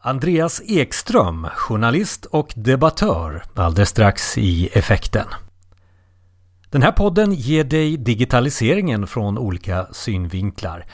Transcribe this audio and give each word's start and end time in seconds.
Andreas 0.00 0.62
Ekström, 0.64 1.46
journalist 1.54 2.24
och 2.24 2.52
debattör, 2.56 3.42
alldeles 3.54 3.88
strax 3.88 4.38
i 4.38 4.68
effekten. 4.72 5.26
Den 6.70 6.82
här 6.82 6.92
podden 6.92 7.32
ger 7.32 7.64
dig 7.64 7.96
digitaliseringen 7.96 9.06
från 9.06 9.38
olika 9.38 9.86
synvinklar. 9.92 10.86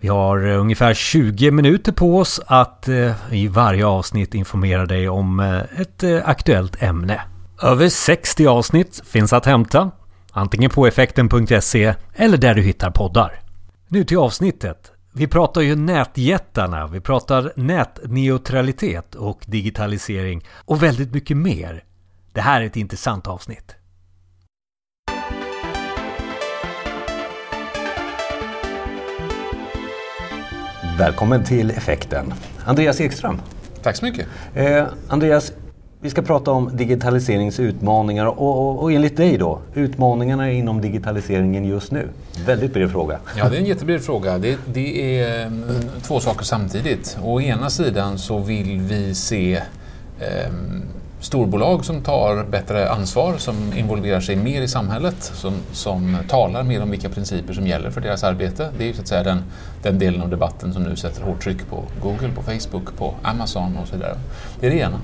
Vi 0.00 0.08
har 0.08 0.46
eh, 0.46 0.60
ungefär 0.60 0.94
20 0.94 1.50
minuter 1.50 1.92
på 1.92 2.18
oss 2.18 2.40
att 2.46 2.88
eh, 2.88 3.12
i 3.30 3.48
varje 3.48 3.86
avsnitt 3.86 4.34
informera 4.34 4.86
dig 4.86 5.08
om 5.08 5.40
eh, 5.40 5.80
ett 5.80 6.04
aktuellt 6.24 6.82
ämne. 6.82 7.22
Över 7.62 7.88
60 7.88 8.46
avsnitt 8.46 9.02
finns 9.06 9.32
att 9.32 9.46
hämta, 9.46 9.90
antingen 10.32 10.70
på 10.70 10.86
effekten.se 10.86 11.94
eller 12.14 12.36
där 12.36 12.54
du 12.54 12.62
hittar 12.62 12.90
poddar. 12.90 13.40
Nu 13.88 14.04
till 14.04 14.18
avsnittet. 14.18 14.92
Vi 15.12 15.26
pratar 15.26 15.60
ju 15.60 15.76
nätjättarna, 15.76 16.86
vi 16.86 17.00
pratar 17.00 17.52
nätneutralitet 17.56 19.14
och 19.14 19.44
digitalisering 19.46 20.44
och 20.50 20.82
väldigt 20.82 21.14
mycket 21.14 21.36
mer. 21.36 21.84
Det 22.32 22.40
här 22.40 22.60
är 22.60 22.66
ett 22.66 22.76
intressant 22.76 23.26
avsnitt. 23.26 23.74
Välkommen 30.98 31.44
till 31.44 31.70
Effekten. 31.70 32.34
Andreas 32.64 33.00
Ekström. 33.00 33.40
Tack 33.82 33.96
så 33.96 34.04
mycket. 34.04 34.26
Eh, 34.54 34.86
Andreas, 35.08 35.52
vi 36.00 36.10
ska 36.10 36.22
prata 36.22 36.50
om 36.50 36.76
digitaliseringens 36.76 37.60
utmaningar 37.60 38.26
och, 38.26 38.38
och, 38.38 38.82
och, 38.82 38.92
enligt 38.92 39.16
dig 39.16 39.38
då, 39.38 39.58
utmaningarna 39.74 40.50
inom 40.50 40.80
digitaliseringen 40.80 41.64
just 41.64 41.92
nu? 41.92 42.08
Väldigt 42.46 42.72
bred 42.72 42.90
fråga. 42.90 43.18
Ja, 43.36 43.48
det 43.48 43.56
är 43.56 43.60
en 43.60 43.66
jättebred 43.66 44.00
fråga. 44.00 44.38
Det, 44.38 44.58
det 44.66 45.20
är 45.20 45.46
mm, 45.46 45.64
två 46.02 46.20
saker 46.20 46.44
samtidigt. 46.44 47.18
Å 47.22 47.40
ena 47.40 47.70
sidan 47.70 48.18
så 48.18 48.38
vill 48.38 48.80
vi 48.80 49.14
se 49.14 49.56
eh, 50.20 50.52
storbolag 51.20 51.84
som 51.84 52.02
tar 52.02 52.44
bättre 52.44 52.90
ansvar, 52.90 53.38
som 53.38 53.72
involverar 53.76 54.20
sig 54.20 54.36
mer 54.36 54.62
i 54.62 54.68
samhället, 54.68 55.16
som, 55.20 55.54
som 55.72 56.16
talar 56.28 56.62
mer 56.62 56.82
om 56.82 56.90
vilka 56.90 57.08
principer 57.08 57.54
som 57.54 57.66
gäller 57.66 57.90
för 57.90 58.00
deras 58.00 58.24
arbete. 58.24 58.70
Det 58.78 58.84
är 58.84 58.88
ju 58.88 58.94
så 58.94 59.00
att 59.00 59.08
säga 59.08 59.22
den, 59.22 59.42
den 59.82 59.98
delen 59.98 60.22
av 60.22 60.28
debatten 60.28 60.72
som 60.72 60.82
nu 60.82 60.96
sätter 60.96 61.22
hårt 61.22 61.42
tryck 61.42 61.68
på 61.70 61.84
Google, 62.02 62.28
på 62.34 62.42
Facebook, 62.42 62.96
på 62.96 63.14
Amazon 63.22 63.76
och 63.76 63.88
så 63.88 63.96
vidare. 63.96 64.16
Det 64.60 64.66
är 64.66 64.70
det 64.70 64.78
ena. 64.78 65.00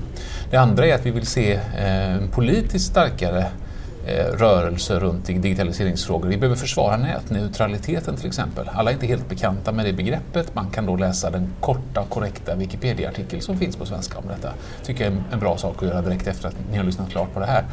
Det 0.51 0.57
andra 0.57 0.87
är 0.87 0.95
att 0.95 1.05
vi 1.05 1.11
vill 1.11 1.27
se 1.27 1.53
eh, 1.53 2.29
politiskt 2.31 2.85
starkare 2.85 3.45
Eh, 4.07 4.37
rörelse 4.37 4.99
runt 4.99 5.25
digitaliseringsfrågor. 5.25 6.29
Vi 6.29 6.37
behöver 6.37 6.55
försvara 6.55 6.97
nätneutraliteten 6.97 8.15
till 8.15 8.27
exempel. 8.27 8.69
Alla 8.73 8.89
är 8.89 8.93
inte 8.93 9.05
helt 9.05 9.29
bekanta 9.29 9.71
med 9.71 9.85
det 9.85 9.93
begreppet. 9.93 10.55
Man 10.55 10.69
kan 10.69 10.85
då 10.85 10.95
läsa 10.95 11.29
den 11.29 11.49
korta 11.59 12.01
och 12.01 12.09
korrekta 12.09 12.55
Wikipedia-artikel 12.55 13.41
som 13.41 13.57
finns 13.57 13.75
på 13.75 13.85
svenska 13.85 14.17
om 14.17 14.23
detta. 14.27 14.49
tycker 14.83 15.03
jag 15.03 15.13
är 15.13 15.23
en 15.31 15.39
bra 15.39 15.57
sak 15.57 15.83
att 15.83 15.89
göra 15.89 16.01
direkt 16.01 16.27
efter 16.27 16.47
att 16.47 16.55
ni 16.71 16.77
har 16.77 16.83
lyssnat 16.83 17.09
klart 17.09 17.33
på 17.33 17.39
det 17.39 17.45
här. 17.45 17.65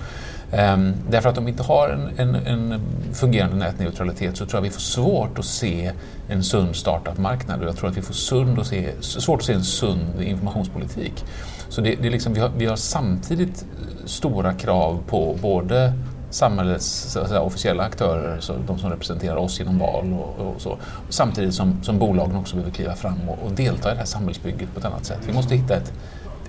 Ehm, 0.53 0.93
därför 1.11 1.29
att 1.29 1.39
om 1.39 1.45
vi 1.45 1.51
inte 1.51 1.63
har 1.63 1.89
en, 1.89 2.35
en, 2.35 2.35
en, 2.35 2.81
fungerande 3.13 3.57
nätneutralitet 3.57 4.37
så 4.37 4.47
tror 4.47 4.59
jag 4.59 4.63
vi 4.63 4.71
får 4.71 4.81
svårt 4.81 5.39
att 5.39 5.45
se 5.45 5.93
en 6.29 6.43
sund 6.43 6.77
startup-marknad 6.77 7.61
och 7.61 7.69
jag 7.69 7.77
tror 7.77 7.91
att 7.91 7.97
vi 7.97 8.03
får 8.03 8.15
sund 8.15 8.59
att 8.59 8.67
se, 8.67 8.89
svårt 9.01 9.41
att 9.41 9.47
se 9.47 9.53
en 9.53 9.65
sund 9.65 10.23
informationspolitik. 10.23 11.25
Så 11.69 11.81
det, 11.81 11.95
det 11.95 12.07
är 12.07 12.11
liksom, 12.11 12.35
vi, 12.35 12.41
har, 12.41 12.51
vi 12.57 12.67
har 12.67 12.77
samtidigt 12.77 13.65
stora 14.05 14.53
krav 14.53 15.03
på 15.07 15.39
både 15.43 15.93
samhällets 16.33 17.13
säga, 17.13 17.41
officiella 17.41 17.83
aktörer, 17.83 18.41
så 18.41 18.55
de 18.67 18.79
som 18.79 18.91
representerar 18.91 19.37
oss 19.37 19.59
genom 19.59 19.79
val 19.79 20.13
och, 20.13 20.47
och 20.47 20.61
så. 20.61 20.79
Samtidigt 21.09 21.55
som, 21.55 21.83
som 21.83 21.99
bolagen 21.99 22.37
också 22.37 22.57
behöver 22.57 22.73
kliva 22.75 22.95
fram 22.95 23.29
och, 23.29 23.39
och 23.45 23.53
delta 23.53 23.91
i 23.91 23.93
det 23.93 23.99
här 23.99 24.07
samhällsbygget 24.07 24.75
på 24.75 24.79
ett 24.79 24.85
annat 24.85 25.05
sätt. 25.05 25.19
Vi 25.27 25.33
måste 25.33 25.55
hitta 25.55 25.77
ett, 25.77 25.93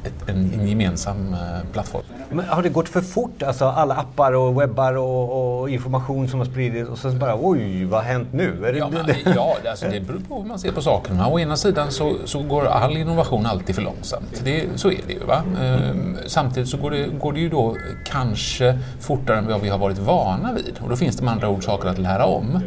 ett, 0.04 0.30
en, 0.30 0.54
en, 0.54 0.68
gemensam 0.68 1.34
eh, 1.34 1.40
plattform. 1.72 2.04
Men 2.30 2.46
har 2.46 2.64
det 2.64 2.70
gått 2.70 2.90
för 2.90 3.02
fort? 3.02 3.44
Alltså 3.44 3.66
alla 3.66 3.96
appar 3.96 4.34
och 4.34 4.62
webbar 4.62 4.98
och, 4.98 5.62
och 5.62 5.70
information 5.70 6.28
som 6.28 6.40
har 6.40 6.46
spridits 6.46 6.90
och 6.90 6.98
sen 6.98 7.20
bara 7.20 7.38
oj, 7.42 7.86
vad 7.86 8.00
har 8.00 8.12
hänt 8.12 8.28
nu? 8.34 8.58
Det, 8.62 8.78
ja, 8.78 8.90
men, 8.90 9.34
ja 9.36 9.56
alltså, 9.70 9.86
det 9.88 10.00
beror 10.00 10.20
på 10.20 10.42
hur 10.42 10.48
man 10.48 10.60
ser 10.60 10.72
på 10.72 10.82
sakerna. 10.82 11.28
Å 11.28 11.40
ena 11.40 11.58
sidan 11.58 11.92
så, 11.92 12.14
så 12.26 12.44
går 12.44 12.66
all 12.66 12.98
innovation 12.98 13.46
alltid 13.46 13.76
för 13.76 13.82
långsamt. 13.82 14.42
Det, 14.44 14.66
så 14.76 14.92
är 14.92 15.02
det 15.08 15.14
ju. 15.14 15.20
Va? 15.20 15.44
Ehm, 15.62 16.18
samtidigt 16.28 16.70
så 16.70 16.78
går 16.78 16.92
det, 16.92 17.08
går 17.08 17.34
det 17.34 17.40
ju 17.40 17.50
då 17.50 17.76
kanske 18.06 18.80
fortare 19.00 19.38
än 19.38 19.48
vad 19.48 19.62
vi 19.62 19.70
har 19.70 19.78
varit 19.78 19.98
vana 19.98 20.54
vid. 20.54 20.80
Och 20.82 20.90
då 20.90 20.96
finns 20.96 21.18
det 21.18 21.24
med 21.24 21.34
andra 21.34 21.50
ord 21.50 21.64
saker 21.64 21.90
att 21.90 21.98
lära 21.98 22.26
om. 22.26 22.62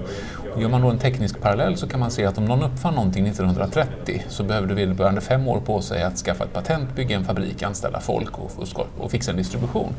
Gör 0.58 0.68
man 0.68 0.80
då 0.80 0.90
en 0.90 0.98
teknisk 0.98 1.40
parallell 1.40 1.76
så 1.76 1.88
kan 1.88 2.00
man 2.00 2.10
se 2.10 2.24
att 2.26 2.38
om 2.38 2.44
någon 2.44 2.62
uppfann 2.62 2.94
någonting 2.94 3.26
1930 3.26 4.22
så 4.28 4.44
behövde 4.44 4.74
vederbörande 4.74 5.20
fem 5.20 5.48
år 5.48 5.60
på 5.60 5.82
sig 5.82 6.02
att 6.02 6.16
skaffa 6.16 6.44
ett 6.44 6.52
patent, 6.52 6.94
bygga 6.94 7.16
en 7.16 7.24
fabrik, 7.24 7.62
anställa 7.62 8.00
folk 8.00 8.38
och, 8.38 8.50
och, 8.56 8.86
och 8.98 9.10
fixa 9.10 9.30
en 9.30 9.36
distribution. 9.36 9.94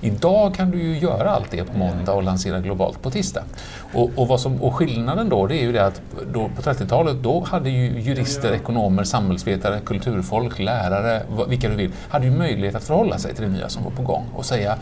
Idag 0.00 0.54
kan 0.54 0.70
du 0.70 0.82
ju 0.82 0.98
göra 0.98 1.30
allt 1.30 1.50
det 1.50 1.64
på 1.64 1.78
måndag 1.78 2.12
och 2.12 2.22
lansera 2.22 2.60
globalt 2.60 3.02
på 3.02 3.10
tisdag. 3.10 3.44
Och, 3.94 4.10
och, 4.16 4.28
vad 4.28 4.40
som, 4.40 4.62
och 4.62 4.74
skillnaden 4.74 5.28
då 5.28 5.46
det 5.46 5.54
är 5.54 5.62
ju 5.62 5.72
det 5.72 5.86
att 5.86 6.02
då, 6.32 6.48
på 6.56 6.62
30-talet 6.62 7.16
då 7.22 7.44
hade 7.44 7.70
ju 7.70 8.00
jurister, 8.00 8.52
ekonomer, 8.52 9.04
samhällsvetare, 9.04 9.80
kulturfolk, 9.80 10.58
lärare, 10.58 11.22
vilka 11.48 11.68
du 11.68 11.76
vill, 11.76 11.92
hade 12.08 12.24
ju 12.24 12.30
möjlighet 12.30 12.74
att 12.74 12.84
förhålla 12.84 13.18
sig 13.18 13.34
till 13.34 13.44
det 13.44 13.50
nya 13.50 13.68
som 13.68 13.84
var 13.84 13.90
på 13.90 14.02
gång 14.02 14.24
och 14.34 14.44
säga 14.44 14.78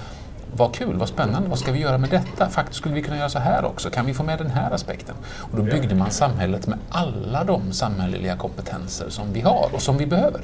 vad 0.57 0.75
kul, 0.75 0.97
vad 0.97 1.09
spännande, 1.09 1.49
vad 1.49 1.59
ska 1.59 1.73
vi 1.73 1.79
göra 1.79 1.99
med 1.99 2.11
detta? 2.11 2.49
Faktiskt 2.49 2.79
skulle 2.79 2.95
vi 2.95 3.03
kunna 3.03 3.17
göra 3.17 3.29
så 3.29 3.39
här 3.39 3.65
också, 3.65 3.91
kan 3.91 4.07
vi 4.07 4.15
få 4.15 4.23
med 4.23 4.39
den 4.39 4.51
här 4.51 4.71
aspekten? 4.71 5.15
Och 5.23 5.57
då 5.57 5.63
byggde 5.63 5.95
man 5.95 6.11
samhället 6.11 6.67
med 6.67 6.79
alla 6.91 7.45
de 7.45 7.73
samhälleliga 7.73 8.37
kompetenser 8.37 9.09
som 9.09 9.33
vi 9.33 9.41
har 9.41 9.69
och 9.73 9.83
som 9.83 9.99
vi 9.99 10.07
behöver. 10.07 10.41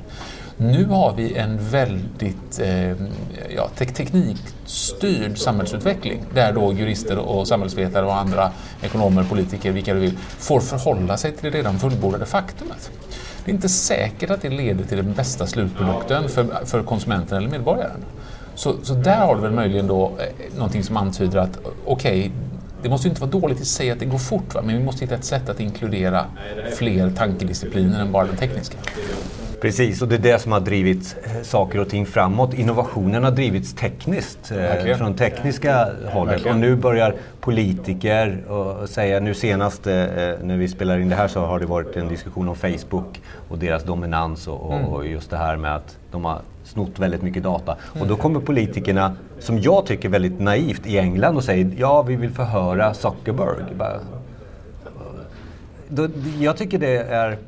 Nu 0.57 0.85
har 0.85 1.15
vi 1.15 1.35
en 1.35 1.71
väldigt 1.71 2.61
eh, 2.61 2.91
ja, 3.57 3.69
teknikstyrd 3.77 5.39
samhällsutveckling 5.39 6.25
där 6.35 6.53
då 6.53 6.73
jurister 6.73 7.19
och 7.19 7.49
samhällsvetare 7.49 8.07
och 8.07 8.17
andra 8.17 8.51
ekonomer, 8.83 9.25
politiker, 9.25 9.73
vilka 9.73 9.95
du 9.95 10.01
vill, 10.01 10.19
får 10.19 10.61
förhålla 10.61 11.17
sig 11.17 11.33
till 11.33 11.53
det 11.53 11.59
redan 11.59 11.79
fullbordade 11.79 12.27
faktumet. 12.27 12.91
Det 13.45 13.51
är 13.51 13.55
inte 13.55 13.69
säkert 13.69 14.31
att 14.31 14.43
det 14.43 14.49
leder 14.49 14.85
till 14.85 14.97
den 14.97 15.13
bästa 15.13 15.47
slutprodukten 15.47 16.29
för, 16.29 16.65
för 16.65 16.83
konsumenten 16.83 17.39
eller 17.39 17.49
medborgaren. 17.49 18.05
Så, 18.55 18.75
så 18.83 18.95
där 18.95 19.27
har 19.27 19.35
du 19.35 19.41
väl 19.41 19.53
möjligen 19.53 19.87
då 19.87 20.13
eh, 20.19 20.57
någonting 20.57 20.85
som 20.85 20.97
antyder 20.97 21.39
att 21.39 21.59
okej, 21.87 22.19
okay, 22.19 22.31
det 22.83 22.89
måste 22.89 23.09
ju 23.09 23.11
inte 23.11 23.21
vara 23.21 23.31
dåligt 23.31 23.61
i 23.61 23.65
sig 23.65 23.91
att 23.91 24.01
det 24.01 24.07
går 24.07 24.19
fort, 24.19 24.55
va? 24.55 24.63
men 24.65 24.79
vi 24.79 24.85
måste 24.85 25.05
hitta 25.05 25.15
ett 25.15 25.25
sätt 25.25 25.49
att 25.49 25.61
inkludera 25.61 26.27
fler 26.77 27.11
tankediscipliner 27.11 28.01
än 28.01 28.13
bara 28.13 28.27
den 28.27 28.37
tekniska. 28.37 28.79
Precis, 29.65 30.03
och 30.03 30.09
det 30.09 30.15
är 30.15 30.19
det 30.19 30.39
som 30.39 30.53
har 30.53 30.61
drivit 30.61 31.17
eh, 31.25 31.43
saker 31.43 31.79
och 31.79 31.89
ting 31.89 32.07
framåt. 32.07 32.55
Innovationen 32.55 33.25
har 33.25 33.31
drivits 33.31 33.75
tekniskt, 33.75 34.53
eh, 34.53 34.97
från 34.97 35.15
tekniska 35.15 35.89
hållet. 36.13 36.47
Och 36.47 36.57
nu 36.57 36.77
börjar 36.77 37.15
politiker 37.41 38.51
och 38.51 38.89
säga, 38.89 39.21
nu 39.21 39.35
senast 39.35 39.87
eh, 39.87 39.95
när 40.43 40.57
vi 40.57 40.69
spelar 40.69 40.99
in 40.99 41.09
det 41.09 41.17
här 41.17 41.29
så 41.29 41.41
har 41.41 41.61
det 41.61 41.67
varit 41.67 41.97
en 41.97 42.09
diskussion 42.09 42.49
om 42.49 42.57
Facebook 42.57 43.21
och 43.49 43.59
deras 43.59 43.85
dominans 43.85 44.49
och, 44.49 44.75
mm. 44.75 44.85
och 44.85 45.07
just 45.07 45.31
det 45.31 45.37
här 45.37 45.57
med 45.57 45.77
att 45.77 45.97
de 46.11 46.25
har 46.25 46.41
snott 46.65 46.99
väldigt 46.99 47.23
mycket 47.23 47.43
data. 47.43 47.77
Mm. 47.93 48.03
Och 48.03 48.09
då 48.09 48.17
kommer 48.17 48.41
politikerna, 48.41 49.17
som 49.39 49.59
jag 49.59 49.87
tycker 49.87 50.09
väldigt 50.09 50.41
naivt, 50.41 50.87
i 50.87 50.99
England 50.99 51.37
och 51.37 51.45
säger 51.45 51.71
ja, 51.79 52.03
vi 52.03 52.17
vill 52.17 52.31
förhöra 52.31 52.95
Zuckerberg. 52.95 53.65
Bara, 53.79 54.01
då, 55.89 56.09
jag 56.39 56.57
tycker 56.57 56.79
det 56.79 56.97
är 56.97 57.39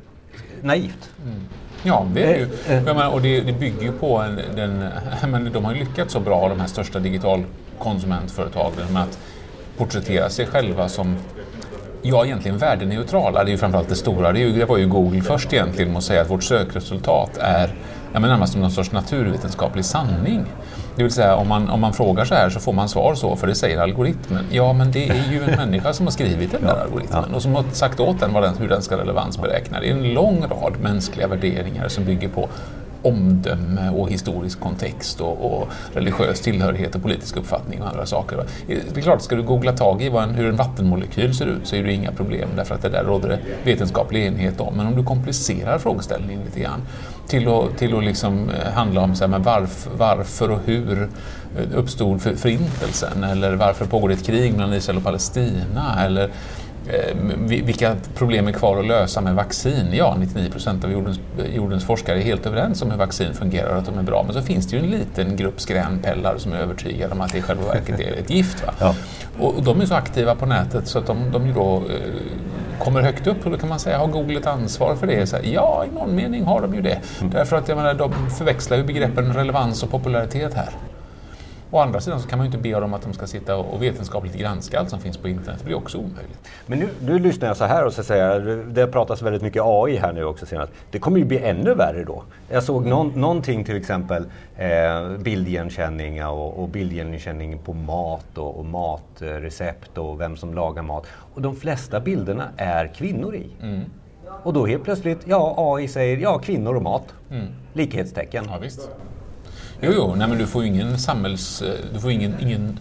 naivt. 0.61 1.09
Mm. 1.25 1.41
Ja, 1.83 2.05
det 2.13 2.23
är 2.23 2.35
ju. 2.35 2.47
Eh, 2.67 2.77
eh. 2.77 2.83
Menar, 2.83 3.09
och 3.09 3.21
det, 3.21 3.41
det, 3.41 3.53
bygger 3.53 3.81
ju 3.81 3.91
på 3.91 4.17
en, 4.17 4.41
den, 4.55 4.89
men 5.31 5.51
de 5.53 5.65
har 5.65 5.73
ju 5.73 5.79
lyckats 5.79 6.13
så 6.13 6.19
bra, 6.19 6.49
de 6.49 6.59
här 6.59 6.67
största 6.67 6.99
digitalkonsumentföretagen, 6.99 8.93
med 8.93 9.03
att 9.03 9.19
porträttera 9.77 10.29
sig 10.29 10.45
själva 10.45 10.89
som 10.89 11.17
ja, 12.01 12.25
egentligen 12.25 12.57
värdeneutrala. 12.57 13.43
Det 13.43 13.49
är 13.49 13.51
ju 13.51 13.57
framförallt 13.57 13.89
det 13.89 13.95
stora. 13.95 14.31
Det, 14.31 14.39
ju, 14.39 14.51
det 14.51 14.65
var 14.65 14.77
ju 14.77 14.87
Google 14.87 15.21
först 15.21 15.53
egentligen 15.53 15.91
med 15.91 15.97
att 15.97 16.03
säga 16.03 16.21
att 16.21 16.29
vårt 16.29 16.43
sökresultat 16.43 17.37
är 17.37 17.75
ja, 18.13 18.19
men 18.19 18.29
närmast 18.29 18.53
som 18.53 18.61
någon 18.61 18.71
sorts 18.71 18.91
naturvetenskaplig 18.91 19.85
sanning. 19.85 20.45
Det 20.97 21.03
vill 21.03 21.11
säga 21.11 21.35
om 21.35 21.47
man, 21.47 21.69
om 21.69 21.81
man 21.81 21.93
frågar 21.93 22.25
så 22.25 22.35
här 22.35 22.49
så 22.49 22.59
får 22.59 22.73
man 22.73 22.89
svar 22.89 23.15
så, 23.15 23.35
för 23.35 23.47
det 23.47 23.55
säger 23.55 23.79
algoritmen. 23.79 24.45
Ja, 24.51 24.73
men 24.73 24.91
det 24.91 25.09
är 25.09 25.31
ju 25.31 25.43
en 25.43 25.55
människa 25.57 25.93
som 25.93 26.05
har 26.05 26.11
skrivit 26.11 26.51
den 26.51 26.61
där 26.61 26.81
algoritmen 26.81 27.33
och 27.33 27.41
som 27.41 27.55
har 27.55 27.63
sagt 27.71 27.99
åt 27.99 28.19
den, 28.19 28.33
den 28.33 28.57
hur 28.57 28.69
den 28.69 28.81
ska 28.81 28.97
relevansberäkna. 28.97 29.79
Det 29.79 29.89
är 29.89 29.91
en 29.91 30.13
lång 30.13 30.45
rad 30.49 30.73
mänskliga 30.81 31.27
värderingar 31.27 31.87
som 31.87 32.05
bygger 32.05 32.29
på 32.29 32.49
omdöme 33.07 33.89
och 33.89 34.09
historisk 34.09 34.59
kontext 34.59 35.21
och, 35.21 35.53
och, 35.53 35.67
religiös 35.93 36.41
tillhörighet 36.41 36.95
och 36.95 37.01
politisk 37.01 37.37
uppfattning 37.37 37.81
och 37.81 37.87
andra 37.87 38.05
saker. 38.05 38.43
Det 38.67 38.97
är 38.97 39.01
klart, 39.01 39.21
ska 39.21 39.35
du 39.35 39.43
googla 39.43 39.73
tag 39.73 40.01
i 40.01 40.07
en, 40.07 40.35
hur 40.35 40.49
en 40.49 40.55
vattenmolekyl 40.55 41.35
ser 41.35 41.45
ut 41.45 41.67
så 41.67 41.75
är 41.75 41.83
det 41.83 41.93
inga 41.93 42.11
problem 42.11 42.49
därför 42.55 42.75
att 42.75 42.81
det 42.81 42.89
där 42.89 43.03
råder 43.03 43.29
det 43.29 43.39
vetenskaplig 43.63 44.25
enighet 44.25 44.59
om. 44.59 44.77
Men 44.77 44.87
om 44.87 44.95
du 44.95 45.03
komplicerar 45.03 45.77
frågeställningen 45.77 46.45
lite 46.45 46.59
grann 46.59 46.81
till 47.27 47.47
att, 47.47 47.77
till 47.77 47.97
att 47.97 48.03
liksom 48.03 48.49
eh, 48.49 48.71
handla 48.73 49.01
om 49.01 49.15
så 49.15 49.23
här, 49.23 49.29
men 49.29 49.43
varf, 49.43 49.87
varför 49.97 50.51
och 50.51 50.59
hur 50.65 51.09
eh, 51.57 51.77
uppstod 51.77 51.97
uppstod 51.97 52.39
förintelsen 52.39 53.23
eller 53.23 53.55
varför 53.55 53.85
pågår 53.85 54.09
det 54.09 54.13
ett 54.13 54.25
krig 54.25 54.53
mellan 54.53 54.73
Israel 54.73 54.97
och 54.97 55.03
Palestina 55.03 56.05
eller 56.05 56.29
vilka 57.47 57.95
problem 58.15 58.47
är 58.47 58.51
kvar 58.51 58.79
att 58.79 58.87
lösa 58.87 59.21
med 59.21 59.35
vaccin? 59.35 59.89
Ja, 59.91 60.15
99 60.19 60.51
procent 60.51 60.83
av 60.83 60.91
jordens, 60.91 61.19
jordens, 61.55 61.85
forskare 61.85 62.17
är 62.17 62.21
helt 62.21 62.45
överens 62.45 62.81
om 62.81 62.91
hur 62.91 62.97
vaccin 62.97 63.33
fungerar 63.33 63.69
och 63.69 63.77
att 63.77 63.85
de 63.85 63.97
är 63.97 64.03
bra. 64.03 64.23
Men 64.23 64.33
så 64.33 64.41
finns 64.41 64.67
det 64.67 64.77
ju 64.77 64.83
en 64.83 64.89
liten 64.89 65.35
grupp 65.35 65.61
skränpellar 65.61 66.37
som 66.37 66.53
är 66.53 66.57
övertygade 66.57 67.13
om 67.13 67.21
att 67.21 67.31
det 67.31 67.37
i 67.37 67.41
själva 67.41 67.63
verket 67.73 67.99
är 67.99 68.19
ett 68.19 68.29
gift. 68.29 68.63
Ja. 68.79 68.95
Och, 69.39 69.63
de 69.63 69.81
är 69.81 69.85
så 69.85 69.95
aktiva 69.95 70.35
på 70.35 70.45
nätet 70.45 70.87
så 70.87 70.99
att 70.99 71.07
de, 71.07 71.31
de 71.31 71.53
då, 71.53 71.75
eh, 71.75 71.83
kommer 72.79 73.01
högt 73.01 73.27
upp 73.27 73.45
och 73.45 73.51
då 73.51 73.57
kan 73.57 73.69
man 73.69 73.79
säga, 73.79 73.97
har 73.97 74.07
Google 74.07 74.39
ett 74.39 74.47
ansvar 74.47 74.95
för 74.95 75.07
det? 75.07 75.27
Så, 75.27 75.37
ja, 75.43 75.85
i 75.91 75.95
någon 75.95 76.15
mening 76.15 76.43
har 76.43 76.61
de 76.61 76.75
ju 76.75 76.81
det. 76.81 76.99
Mm. 77.19 77.33
Därför 77.33 77.55
att 77.55 77.67
jag 77.67 77.75
menar, 77.75 77.93
de 77.93 78.13
förväxlar 78.37 78.77
ju 78.77 78.83
begreppen 78.83 79.33
relevans 79.33 79.83
och 79.83 79.91
popularitet 79.91 80.53
här. 80.53 80.69
Å 81.71 81.79
andra 81.79 82.01
sidan 82.01 82.19
så 82.19 82.27
kan 82.27 82.39
man 82.39 82.45
ju 82.45 82.47
inte 82.47 82.69
be 82.69 82.79
dem 82.79 82.93
att 82.93 83.01
de 83.01 83.13
ska 83.13 83.27
sitta 83.27 83.57
och 83.57 83.83
vetenskapligt 83.83 84.35
granska 84.35 84.79
allt 84.79 84.89
som 84.89 84.99
finns 84.99 85.17
på 85.17 85.29
internet. 85.29 85.59
Det 85.59 85.65
blir 85.65 85.77
också 85.77 85.97
omöjligt. 85.97 86.39
Men 86.65 86.79
nu, 86.79 86.89
nu 87.01 87.19
lyssnar 87.19 87.47
jag 87.47 87.57
så 87.57 87.65
här 87.65 87.85
och 87.85 87.93
så 87.93 88.03
säger 88.03 88.39
det 88.67 88.87
pratas 88.87 89.21
väldigt 89.21 89.41
mycket 89.41 89.61
AI 89.65 89.97
här 89.97 90.13
nu 90.13 90.23
också 90.25 90.45
senast. 90.45 90.71
Det 90.91 90.99
kommer 90.99 91.19
ju 91.19 91.25
bli 91.25 91.39
ännu 91.39 91.73
värre 91.73 92.03
då. 92.03 92.23
Jag 92.49 92.63
såg 92.63 92.85
någon, 92.85 93.21
någonting 93.21 93.63
till 93.63 93.75
exempel 93.75 94.25
eh, 94.57 95.09
bildigenkänning 95.17 96.25
och, 96.25 96.63
och 96.63 96.69
bildigenkänning 96.69 97.59
på 97.59 97.73
mat 97.73 98.37
och, 98.37 98.59
och 98.59 98.65
matrecept 98.65 99.97
och 99.97 100.21
vem 100.21 100.37
som 100.37 100.53
lagar 100.53 100.83
mat. 100.83 101.05
Och 101.33 101.41
de 101.41 101.55
flesta 101.55 101.99
bilderna 101.99 102.43
är 102.57 102.87
kvinnor 102.87 103.35
i. 103.35 103.47
Mm. 103.61 103.81
Och 104.43 104.53
då 104.53 104.65
helt 104.65 104.83
plötsligt, 104.83 105.19
ja 105.25 105.55
AI 105.57 105.87
säger 105.87 106.17
ja 106.17 106.39
kvinnor 106.39 106.75
och 106.75 106.81
mat. 106.81 107.13
Mm. 107.31 107.47
Likhetstecken. 107.73 108.45
Ja, 108.49 108.57
visst. 108.61 108.89
Jo, 109.81 109.91
jo, 109.95 110.15
nej, 110.15 110.27
men 110.27 110.37
du 110.37 110.47
får 110.47 110.63
ju 110.63 110.67
ingen 110.67 110.99
samhälls... 110.99 111.61
Eh, 111.61 111.73
du 111.93 111.99
får 111.99 112.11
ingen, 112.11 112.35
ingen 112.39 112.79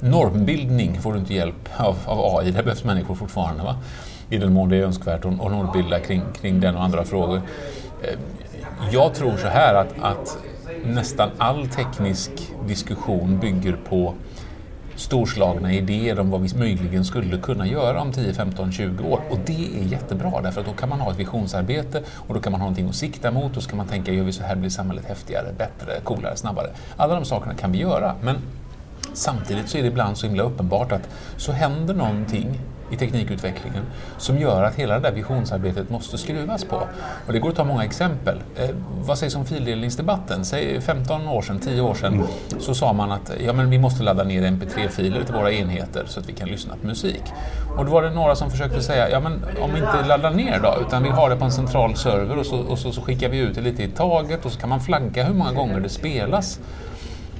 normbildning 0.00 1.00
får 1.00 1.12
du 1.12 1.18
inte 1.18 1.34
hjälp 1.34 1.68
av, 1.76 1.96
av 2.06 2.36
AI. 2.36 2.50
Det 2.50 2.62
behövs 2.62 2.84
människor 2.84 3.14
fortfarande. 3.14 3.62
Va? 3.62 3.76
I 4.30 4.38
den 4.38 4.52
mån 4.52 4.68
det 4.68 4.76
är 4.76 4.82
önskvärt 4.82 5.24
att 5.24 5.36
normbilda 5.36 6.00
kring, 6.00 6.22
kring 6.40 6.60
den 6.60 6.76
och 6.76 6.84
andra 6.84 7.04
frågor. 7.04 7.40
Eh, 8.02 8.18
jag 8.92 9.14
tror 9.14 9.36
så 9.36 9.48
här 9.48 9.74
att, 9.74 9.94
att 10.02 10.38
nästan 10.84 11.30
all 11.38 11.68
teknisk 11.68 12.30
diskussion 12.66 13.38
bygger 13.38 13.76
på 13.88 14.14
storslagna 14.96 15.72
idéer 15.72 16.20
om 16.20 16.30
vad 16.30 16.40
vi 16.40 16.58
möjligen 16.58 17.04
skulle 17.04 17.38
kunna 17.38 17.66
göra 17.66 18.00
om 18.00 18.12
10, 18.12 18.34
15, 18.34 18.72
20 18.72 19.04
år. 19.04 19.20
Och 19.30 19.38
det 19.46 19.80
är 19.80 19.84
jättebra 19.84 20.40
därför 20.42 20.60
att 20.60 20.66
då 20.66 20.72
kan 20.72 20.88
man 20.88 21.00
ha 21.00 21.10
ett 21.10 21.18
visionsarbete 21.18 22.02
och 22.16 22.34
då 22.34 22.40
kan 22.40 22.52
man 22.52 22.60
ha 22.60 22.66
någonting 22.66 22.88
att 22.88 22.94
sikta 22.94 23.30
mot 23.30 23.56
och 23.56 23.62
så 23.62 23.68
kan 23.68 23.76
man 23.76 23.86
tänka, 23.86 24.12
gör 24.12 24.24
vi 24.24 24.32
så 24.32 24.42
här 24.42 24.56
blir 24.56 24.70
samhället 24.70 25.04
häftigare, 25.04 25.52
bättre, 25.58 26.00
coolare, 26.04 26.36
snabbare. 26.36 26.70
Alla 26.96 27.14
de 27.14 27.24
sakerna 27.24 27.54
kan 27.54 27.72
vi 27.72 27.78
göra. 27.78 28.14
Men 28.22 28.36
samtidigt 29.12 29.68
så 29.68 29.78
är 29.78 29.82
det 29.82 29.88
ibland 29.88 30.18
så 30.18 30.26
himla 30.26 30.42
uppenbart 30.42 30.92
att 30.92 31.08
så 31.36 31.52
händer 31.52 31.94
någonting 31.94 32.60
i 32.90 32.96
teknikutvecklingen 32.96 33.84
som 34.18 34.38
gör 34.38 34.62
att 34.62 34.74
hela 34.74 34.94
det 34.94 35.00
där 35.00 35.12
visionsarbetet 35.12 35.90
måste 35.90 36.18
skruvas 36.18 36.64
på. 36.64 36.76
Och 37.26 37.32
det 37.32 37.38
går 37.38 37.48
att 37.48 37.56
ta 37.56 37.64
många 37.64 37.84
exempel. 37.84 38.42
Eh, 38.56 38.70
vad 39.06 39.18
sägs 39.18 39.36
om 39.36 39.46
fildelningsdebatten? 39.46 40.44
Säg 40.44 40.80
15 40.80 41.28
år 41.28 41.42
sedan, 41.42 41.60
10 41.60 41.80
år 41.80 41.94
sedan, 41.94 42.24
så 42.58 42.74
sa 42.74 42.92
man 42.92 43.12
att 43.12 43.32
ja, 43.46 43.52
men 43.52 43.70
vi 43.70 43.78
måste 43.78 44.02
ladda 44.02 44.24
ner 44.24 44.42
mp3-filer 44.42 45.24
till 45.24 45.34
våra 45.34 45.52
enheter 45.52 46.04
så 46.06 46.20
att 46.20 46.28
vi 46.28 46.32
kan 46.32 46.48
lyssna 46.48 46.74
på 46.80 46.86
musik. 46.86 47.22
Och 47.78 47.84
då 47.84 47.90
var 47.90 48.02
det 48.02 48.10
några 48.10 48.34
som 48.34 48.50
försökte 48.50 48.82
säga, 48.82 49.10
ja 49.10 49.20
men 49.20 49.44
om 49.60 49.70
vi 49.74 49.78
inte 49.78 50.08
laddar 50.08 50.30
ner 50.30 50.60
då, 50.60 50.76
utan 50.86 51.02
vi 51.02 51.08
har 51.08 51.30
det 51.30 51.36
på 51.36 51.44
en 51.44 51.52
central 51.52 51.96
server 51.96 52.38
och 52.38 52.46
så, 52.46 52.56
och 52.56 52.78
så, 52.78 52.92
så 52.92 53.02
skickar 53.02 53.28
vi 53.28 53.38
ut 53.38 53.54
det 53.54 53.60
lite 53.60 53.82
i 53.82 53.88
taget 53.88 54.44
och 54.44 54.52
så 54.52 54.60
kan 54.60 54.68
man 54.68 54.80
flagga 54.80 55.24
hur 55.24 55.34
många 55.34 55.52
gånger 55.52 55.80
det 55.80 55.88
spelas. 55.88 56.60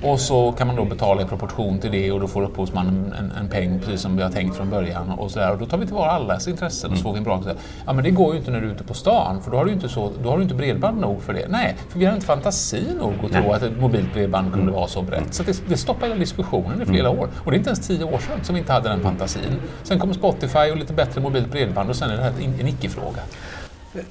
Och 0.03 0.21
så 0.21 0.53
kan 0.53 0.67
man 0.67 0.77
då 0.77 0.85
betala 0.85 1.23
i 1.23 1.25
proportion 1.25 1.79
till 1.79 1.91
det 1.91 2.13
och 2.13 2.21
då 2.21 2.29
får 2.29 2.43
upphovsmannen 2.43 3.15
en, 3.19 3.33
en 3.33 3.49
peng 3.49 3.81
precis 3.81 4.01
som 4.01 4.17
vi 4.17 4.23
har 4.23 4.31
tänkt 4.31 4.57
från 4.57 4.71
början. 4.71 5.11
Och, 5.11 5.31
så 5.31 5.39
där. 5.39 5.53
och 5.53 5.59
då 5.59 5.67
tar 5.67 5.79
vi 5.79 5.87
tillvara 5.87 6.11
allas 6.11 6.49
intressen 6.49 6.91
och 6.91 6.97
så 6.97 7.03
får 7.03 7.13
vi 7.13 7.19
en 7.19 7.25
bra... 7.25 7.43
Ja 7.87 7.93
men 7.93 8.05
det 8.05 8.11
går 8.11 8.33
ju 8.33 8.39
inte 8.39 8.51
när 8.51 8.61
du 8.61 8.67
är 8.67 8.73
ute 8.73 8.85
på 8.85 8.95
stan 8.95 9.43
för 9.43 9.51
då 9.51 9.57
har 9.57 9.65
du 9.65 9.73
inte, 9.73 9.89
så, 9.89 10.13
då 10.23 10.31
har 10.31 10.37
du 10.37 10.43
inte 10.43 10.55
bredband 10.55 11.01
nog 11.01 11.23
för 11.23 11.33
det. 11.33 11.49
Nej, 11.49 11.77
för 11.89 11.99
vi 11.99 12.05
har 12.05 12.15
inte 12.15 12.27
fantasi 12.27 12.85
nog 13.01 13.13
att 13.25 13.33
tro 13.33 13.53
att 13.53 13.63
ett 13.63 13.81
mobilt 13.81 14.13
bredband 14.13 14.53
kunde 14.53 14.63
mm. 14.63 14.75
vara 14.75 14.87
så 14.87 15.03
brett. 15.03 15.35
Så 15.35 15.43
det, 15.43 15.63
det 15.69 15.77
stoppar 15.77 16.07
hela 16.07 16.19
diskussionen 16.19 16.83
i 16.83 16.87
flera 16.87 17.09
mm. 17.09 17.21
år. 17.21 17.29
Och 17.45 17.51
det 17.51 17.57
är 17.57 17.59
inte 17.59 17.71
ens 17.71 17.87
tio 17.87 18.05
år 18.05 18.19
sedan 18.19 18.45
som 18.45 18.55
vi 18.55 18.61
inte 18.61 18.73
hade 18.73 18.89
den 18.89 19.01
fantasin. 19.01 19.43
Sen 19.83 19.99
kommer 19.99 20.15
Spotify 20.15 20.71
och 20.71 20.77
lite 20.77 20.93
bättre 20.93 21.21
mobilt 21.21 21.51
bredband 21.51 21.91
och 21.91 21.97
sen 21.97 22.11
är 22.11 22.17
det 22.17 22.23
här 22.23 22.33
en 22.61 22.69
icke-fråga. 22.69 23.21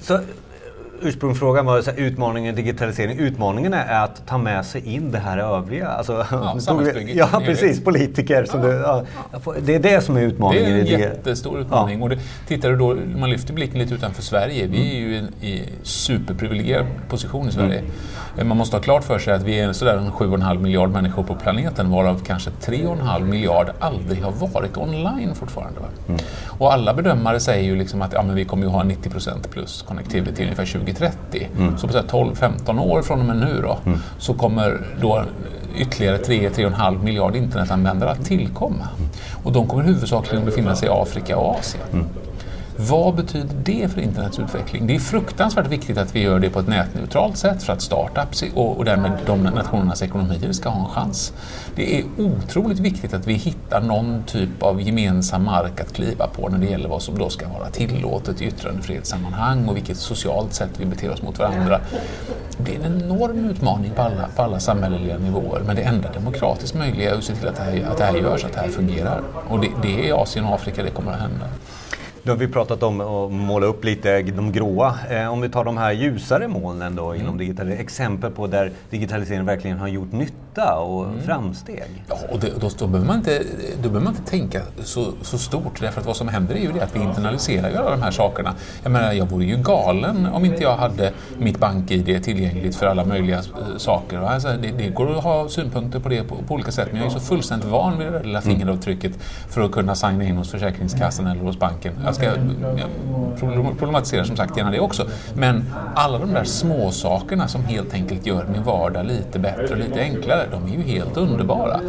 Så 0.00 0.20
ursprungsfrågan 1.04 1.66
var 1.66 1.82
så 1.82 1.90
här, 1.90 1.98
utmaningen 1.98 2.54
digitalisering. 2.54 3.18
Utmaningen 3.18 3.74
är 3.74 4.04
att 4.04 4.26
ta 4.26 4.38
med 4.38 4.66
sig 4.66 4.94
in 4.94 5.10
det 5.10 5.18
här 5.18 5.38
övriga. 5.38 5.88
Alltså, 5.88 6.26
ja, 6.30 6.58
ja 7.14 7.42
precis, 7.44 7.84
politiker. 7.84 8.46
Ja, 8.52 8.58
du, 8.58 8.68
ja, 8.68 9.04
det 9.60 9.74
är 9.74 9.80
det 9.80 10.00
som 10.00 10.16
är 10.16 10.22
utmaningen. 10.22 10.70
Det 10.70 10.92
är 10.92 10.94
en 10.94 11.00
jättestor 11.00 11.60
utmaning. 11.60 12.02
Och 12.02 12.08
det, 12.08 12.18
tittar 12.46 12.70
du 12.70 12.76
då, 12.76 12.96
man 13.16 13.30
lyfter 13.30 13.54
blicken 13.54 13.78
lite 13.78 13.94
utanför 13.94 14.22
Sverige. 14.22 14.66
Vi 14.66 14.96
är 14.96 15.00
ju 15.00 15.14
i 15.40 15.58
en 15.58 15.66
superprivilegierad 15.82 16.86
position 17.08 17.48
i 17.48 17.52
Sverige. 17.52 17.78
Mm. 17.78 17.90
Man 18.42 18.56
måste 18.56 18.76
ha 18.76 18.82
klart 18.82 19.04
för 19.04 19.18
sig 19.18 19.34
att 19.34 19.42
vi 19.42 19.60
är 19.60 19.72
sådär 19.72 19.98
7,5 19.98 20.58
miljard 20.58 20.90
människor 20.90 21.22
på 21.22 21.34
planeten 21.34 21.90
varav 21.90 22.22
kanske 22.26 22.50
3,5 22.50 23.24
miljard 23.24 23.70
aldrig 23.80 24.22
har 24.22 24.32
varit 24.32 24.76
online 24.76 25.34
fortfarande. 25.34 25.80
Mm. 26.08 26.20
Och 26.58 26.72
alla 26.72 26.94
bedömare 26.94 27.40
säger 27.40 27.64
ju 27.64 27.76
liksom 27.76 28.02
att 28.02 28.12
ja, 28.12 28.22
men 28.22 28.34
vi 28.34 28.44
kommer 28.44 28.64
ju 28.64 28.68
ha 28.68 28.82
90% 28.82 29.48
plus 29.50 29.82
connectivity 29.82 30.42
ungefär 30.42 30.64
20 30.64 30.94
2030. 30.94 31.48
Mm. 31.58 31.78
Så 31.78 31.88
på 31.88 31.92
12-15 31.92 32.80
år 32.80 33.02
från 33.02 33.20
och 33.20 33.26
med 33.26 33.36
nu 33.36 33.60
då, 33.62 33.78
mm. 33.86 33.98
så 34.18 34.34
kommer 34.34 34.80
då 35.00 35.24
ytterligare 35.76 36.16
3-3,5 36.16 37.02
miljard 37.02 37.36
internetanvändare 37.36 38.10
att 38.10 38.24
tillkomma. 38.24 38.88
Och 39.44 39.52
de 39.52 39.66
kommer 39.66 39.84
huvudsakligen 39.84 40.44
befinna 40.44 40.74
sig 40.74 40.88
i 40.88 40.92
Afrika 40.92 41.36
och 41.36 41.56
Asien. 41.58 42.06
Vad 42.76 43.14
betyder 43.14 43.54
det 43.64 43.88
för 43.92 44.00
internets 44.00 44.38
utveckling? 44.38 44.86
Det 44.86 44.94
är 44.94 44.98
fruktansvärt 44.98 45.66
viktigt 45.66 45.98
att 45.98 46.16
vi 46.16 46.20
gör 46.20 46.38
det 46.38 46.50
på 46.50 46.60
ett 46.60 46.68
nätneutralt 46.68 47.36
sätt 47.36 47.62
för 47.62 47.72
att 47.72 47.82
startups 47.82 48.44
och, 48.54 48.76
och 48.76 48.84
därmed 48.84 49.12
de 49.26 49.42
nationernas 49.42 50.02
ekonomier 50.02 50.52
ska 50.52 50.68
ha 50.68 50.80
en 50.80 50.94
chans. 50.94 51.32
Det 51.76 51.98
är 51.98 52.04
otroligt 52.18 52.78
viktigt 52.78 53.14
att 53.14 53.26
vi 53.26 53.34
hittar 53.34 53.80
någon 53.80 54.22
typ 54.26 54.62
av 54.62 54.80
gemensam 54.80 55.44
mark 55.44 55.80
att 55.80 55.92
kliva 55.92 56.26
på 56.26 56.48
när 56.48 56.58
det 56.58 56.66
gäller 56.66 56.88
vad 56.88 57.02
som 57.02 57.18
då 57.18 57.28
ska 57.28 57.48
vara 57.48 57.70
tillåtet 57.70 58.42
i 58.42 58.44
yttrandefrihetssammanhang 58.44 59.68
och 59.68 59.76
vilket 59.76 59.96
socialt 59.96 60.54
sätt 60.54 60.70
vi 60.78 60.84
beter 60.84 61.10
oss 61.10 61.22
mot 61.22 61.38
varandra. 61.38 61.80
Det 62.58 62.76
är 62.76 62.80
en 62.80 63.02
enorm 63.02 63.50
utmaning 63.50 63.90
på 63.96 64.02
alla, 64.02 64.28
på 64.36 64.42
alla 64.42 64.60
samhälleliga 64.60 65.18
nivåer 65.18 65.62
men 65.66 65.76
det 65.76 65.82
enda 65.82 66.12
demokratiskt 66.12 66.74
möjliga 66.74 67.10
är 67.10 67.18
att 67.18 67.24
se 67.24 67.34
till 67.34 67.48
att 67.48 67.56
det 67.56 67.62
här, 67.62 67.86
att 67.90 67.98
det 67.98 68.04
här 68.04 68.16
görs, 68.16 68.44
att 68.44 68.52
det 68.52 68.60
här 68.60 68.68
fungerar. 68.68 69.22
Och 69.48 69.60
det, 69.60 69.68
det 69.82 70.00
är 70.00 70.08
i 70.08 70.12
Asien 70.12 70.44
och 70.44 70.54
Afrika 70.54 70.82
det 70.82 70.90
kommer 70.90 71.12
att 71.12 71.20
hända. 71.20 71.46
Nu 72.26 72.30
har 72.30 72.38
vi 72.38 72.48
pratat 72.48 72.82
om 72.82 73.00
att 73.00 73.32
måla 73.32 73.66
upp 73.66 73.84
lite 73.84 74.22
de 74.22 74.52
gråa. 74.52 74.94
Eh, 75.10 75.32
om 75.32 75.40
vi 75.40 75.48
tar 75.48 75.64
de 75.64 75.76
här 75.76 75.92
ljusare 75.92 76.48
molnen 76.48 76.96
då 76.96 77.14
inom 77.14 77.26
mm. 77.26 77.38
digitalisering, 77.38 77.84
exempel 77.84 78.30
på 78.30 78.46
där 78.46 78.72
digitaliseringen 78.90 79.46
verkligen 79.46 79.78
har 79.78 79.88
gjort 79.88 80.12
nytta 80.12 80.78
och 80.78 81.04
mm. 81.04 81.22
framsteg. 81.22 82.04
Ja, 82.08 82.16
och 82.30 82.40
det, 82.40 82.60
då, 82.60 82.70
då, 82.78 82.86
behöver 82.86 83.06
man 83.06 83.16
inte, 83.16 83.42
då 83.76 83.88
behöver 83.88 84.00
man 84.00 84.14
inte 84.16 84.30
tänka 84.30 84.62
så, 84.84 85.12
så 85.22 85.38
stort 85.38 85.80
därför 85.80 86.00
att 86.00 86.06
vad 86.06 86.16
som 86.16 86.28
händer 86.28 86.54
är 86.54 86.60
ju 86.60 86.72
det 86.72 86.80
att 86.80 86.96
vi 86.96 87.00
internaliserar 87.00 87.70
ju 87.70 87.76
alla 87.76 87.90
de 87.90 88.02
här 88.02 88.10
sakerna. 88.10 88.54
Jag 88.82 88.92
menar, 88.92 89.12
jag 89.12 89.26
vore 89.26 89.44
ju 89.44 89.56
galen 89.56 90.26
om 90.26 90.44
inte 90.44 90.62
jag 90.62 90.76
hade 90.76 91.12
mitt 91.38 91.58
bank-id 91.58 92.24
tillgängligt 92.24 92.76
för 92.76 92.86
alla 92.86 93.04
möjliga 93.04 93.38
eh, 93.38 93.76
saker. 93.76 94.18
Alltså, 94.18 94.48
det, 94.48 94.70
det, 94.78 94.88
går 94.88 95.18
att 95.18 95.24
ha 95.24 95.48
synpunkter 95.48 96.00
på 96.00 96.08
det 96.08 96.22
på, 96.22 96.36
på, 96.48 96.54
olika 96.54 96.72
sätt 96.72 96.88
men 96.92 97.00
jag 97.00 97.06
är 97.06 97.10
så 97.10 97.20
fullständigt 97.20 97.68
van 97.68 97.98
vid 97.98 98.06
det 98.06 98.22
lilla 98.22 98.40
mm. 98.40 98.42
fingeravtrycket 98.42 99.12
för 99.48 99.60
att 99.60 99.72
kunna 99.72 99.94
signa 99.94 100.24
in 100.24 100.36
hos 100.36 100.50
Försäkringskassan 100.50 101.26
eller 101.26 101.42
hos 101.42 101.58
banken 101.58 101.92
jag 102.22 102.32
ska 103.36 103.74
problematisera 103.78 104.24
som 104.24 104.36
sagt 104.36 104.56
gärna 104.56 104.70
det 104.70 104.80
också. 104.80 105.06
Men 105.34 105.64
alla 105.94 106.18
de 106.18 106.32
där 106.32 106.44
små 106.44 106.90
sakerna 106.90 107.48
som 107.48 107.64
helt 107.64 107.94
enkelt 107.94 108.26
gör 108.26 108.46
min 108.52 108.62
vardag 108.62 109.06
lite 109.06 109.38
bättre 109.38 109.68
och 109.70 109.76
lite 109.76 110.00
enklare, 110.00 110.46
de 110.50 110.72
är 110.72 110.76
ju 110.76 110.82
helt 110.82 111.16
underbara. 111.16 111.80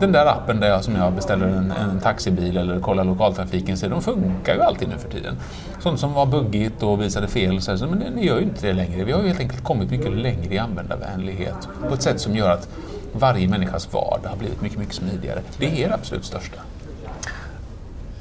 Den 0.00 0.12
där 0.12 0.26
appen 0.26 0.60
där 0.60 0.68
jag, 0.68 0.84
som 0.84 0.96
jag 0.96 1.12
beställer 1.12 1.46
en, 1.46 1.70
en 1.70 2.00
taxibil 2.00 2.56
eller 2.56 2.80
kollar 2.80 3.04
lokaltrafiken, 3.04 3.76
så 3.76 3.88
de 3.88 4.02
funkar 4.02 4.54
ju 4.54 4.62
alltid 4.62 4.88
nu 4.88 4.98
för 4.98 5.08
tiden. 5.08 5.36
Sånt 5.80 6.00
som 6.00 6.12
var 6.12 6.26
buggigt 6.26 6.82
och 6.82 7.02
visade 7.02 7.28
fel, 7.28 7.62
så 7.62 7.70
här, 7.70 7.86
men 7.86 7.98
det, 7.98 8.06
det 8.14 8.20
gör 8.20 8.38
ju 8.38 8.42
inte 8.42 8.66
det 8.66 8.72
längre. 8.72 9.04
Vi 9.04 9.12
har 9.12 9.20
ju 9.20 9.26
helt 9.26 9.40
enkelt 9.40 9.64
kommit 9.64 9.90
mycket 9.90 10.12
längre 10.12 10.54
i 10.54 10.58
användarvänlighet 10.58 11.68
på 11.88 11.94
ett 11.94 12.02
sätt 12.02 12.20
som 12.20 12.36
gör 12.36 12.50
att 12.50 12.68
varje 13.12 13.48
människas 13.48 13.92
vardag 13.92 14.30
har 14.30 14.36
blivit 14.36 14.62
mycket, 14.62 14.78
mycket 14.78 14.94
smidigare. 14.94 15.40
Det 15.58 15.84
är 15.84 15.88
det 15.88 15.94
absolut 15.94 16.24
största. 16.24 16.60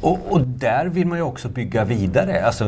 Och, 0.01 0.19
och, 0.29 0.41
där 0.41 0.85
vill 0.85 1.07
man 1.07 1.17
ju 1.17 1.23
också 1.23 1.49
bygga 1.49 1.83
vidare. 1.83 2.45
Alltså, 2.45 2.65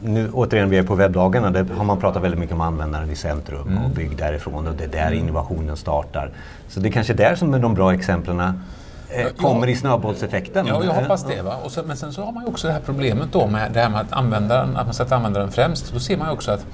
nu, 0.00 0.30
återigen, 0.32 0.70
vi 0.70 0.78
är 0.78 0.82
på 0.82 0.94
webbdagarna. 0.94 1.50
Där 1.50 1.64
har 1.76 1.84
man 1.84 2.00
pratat 2.00 2.22
väldigt 2.22 2.40
mycket 2.40 2.54
om 2.54 2.60
användaren 2.60 3.10
i 3.10 3.16
centrum 3.16 3.68
mm. 3.68 3.84
och 3.84 3.90
bygg 3.90 4.16
därifrån 4.16 4.66
och 4.66 4.74
det 4.74 4.84
är 4.84 4.88
där 4.88 5.06
mm. 5.06 5.18
innovationen 5.18 5.76
startar. 5.76 6.30
Så 6.68 6.80
det 6.80 6.88
är 6.88 6.92
kanske 6.92 7.14
där 7.14 7.34
som 7.34 7.54
är 7.54 7.58
de 7.58 7.74
bra 7.74 7.94
exemplen 7.94 8.40
eh, 8.40 9.26
kommer 9.36 9.66
ja. 9.66 9.72
i 9.72 9.76
snöbollseffekten. 9.76 10.66
Ja, 10.66 10.84
jag 10.84 10.92
hoppas 10.92 11.26
det. 11.26 11.42
Va? 11.42 11.56
Och 11.64 11.70
så, 11.70 11.82
men 11.86 11.96
sen 11.96 12.12
så 12.12 12.24
har 12.24 12.32
man 12.32 12.42
ju 12.44 12.48
också 12.48 12.66
det 12.66 12.72
här 12.72 12.80
problemet 12.80 13.32
då 13.32 13.46
med 13.46 13.72
det 13.72 13.80
här 13.80 13.88
med 13.88 14.00
att, 14.00 14.12
användaren, 14.12 14.76
att 14.76 14.86
man 14.86 14.94
sätter 14.94 15.16
användaren 15.16 15.50
främst. 15.50 15.92
Då 15.92 16.00
ser 16.00 16.16
man 16.16 16.26
ju 16.26 16.32
också 16.32 16.50
att 16.50 16.66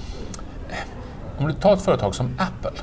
eh, 0.71 0.77
om 1.39 1.47
du 1.47 1.53
tar 1.53 1.73
ett 1.73 1.83
företag 1.83 2.15
som 2.15 2.27
Apple 2.39 2.81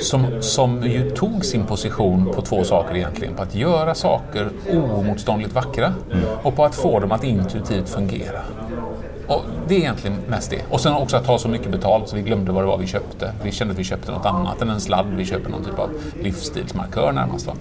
som, 0.00 0.42
som 0.42 0.82
ju 0.82 1.10
tog 1.10 1.44
sin 1.44 1.66
position 1.66 2.32
på 2.34 2.42
två 2.42 2.64
saker 2.64 2.96
egentligen. 2.96 3.34
På 3.34 3.42
att 3.42 3.54
göra 3.54 3.94
saker 3.94 4.50
oemotståndligt 4.72 5.54
vackra 5.54 5.92
och 6.42 6.56
på 6.56 6.64
att 6.64 6.74
få 6.74 7.00
dem 7.00 7.12
att 7.12 7.24
intuitivt 7.24 7.88
fungera. 7.88 8.40
Och 9.26 9.42
det 9.68 9.74
är 9.74 9.78
egentligen 9.78 10.16
mest 10.28 10.50
det. 10.50 10.62
Och 10.70 10.80
sen 10.80 10.92
också 10.92 11.16
att 11.16 11.24
ta 11.24 11.38
så 11.38 11.48
mycket 11.48 11.70
betalt 11.72 12.08
så 12.08 12.16
vi 12.16 12.22
glömde 12.22 12.52
vad 12.52 12.62
det 12.62 12.66
var 12.66 12.78
vi 12.78 12.86
köpte. 12.86 13.32
Vi 13.42 13.52
kände 13.52 13.72
att 13.72 13.78
vi 13.78 13.84
köpte 13.84 14.12
något 14.12 14.26
annat 14.26 14.62
än 14.62 14.70
en 14.70 14.80
sladd. 14.80 15.06
Vi 15.16 15.24
köper 15.24 15.50
någon 15.50 15.64
typ 15.64 15.78
av 15.78 15.90
livsstilsmarkör 16.22 17.12
närmast. 17.12 17.46
Va? 17.46 17.52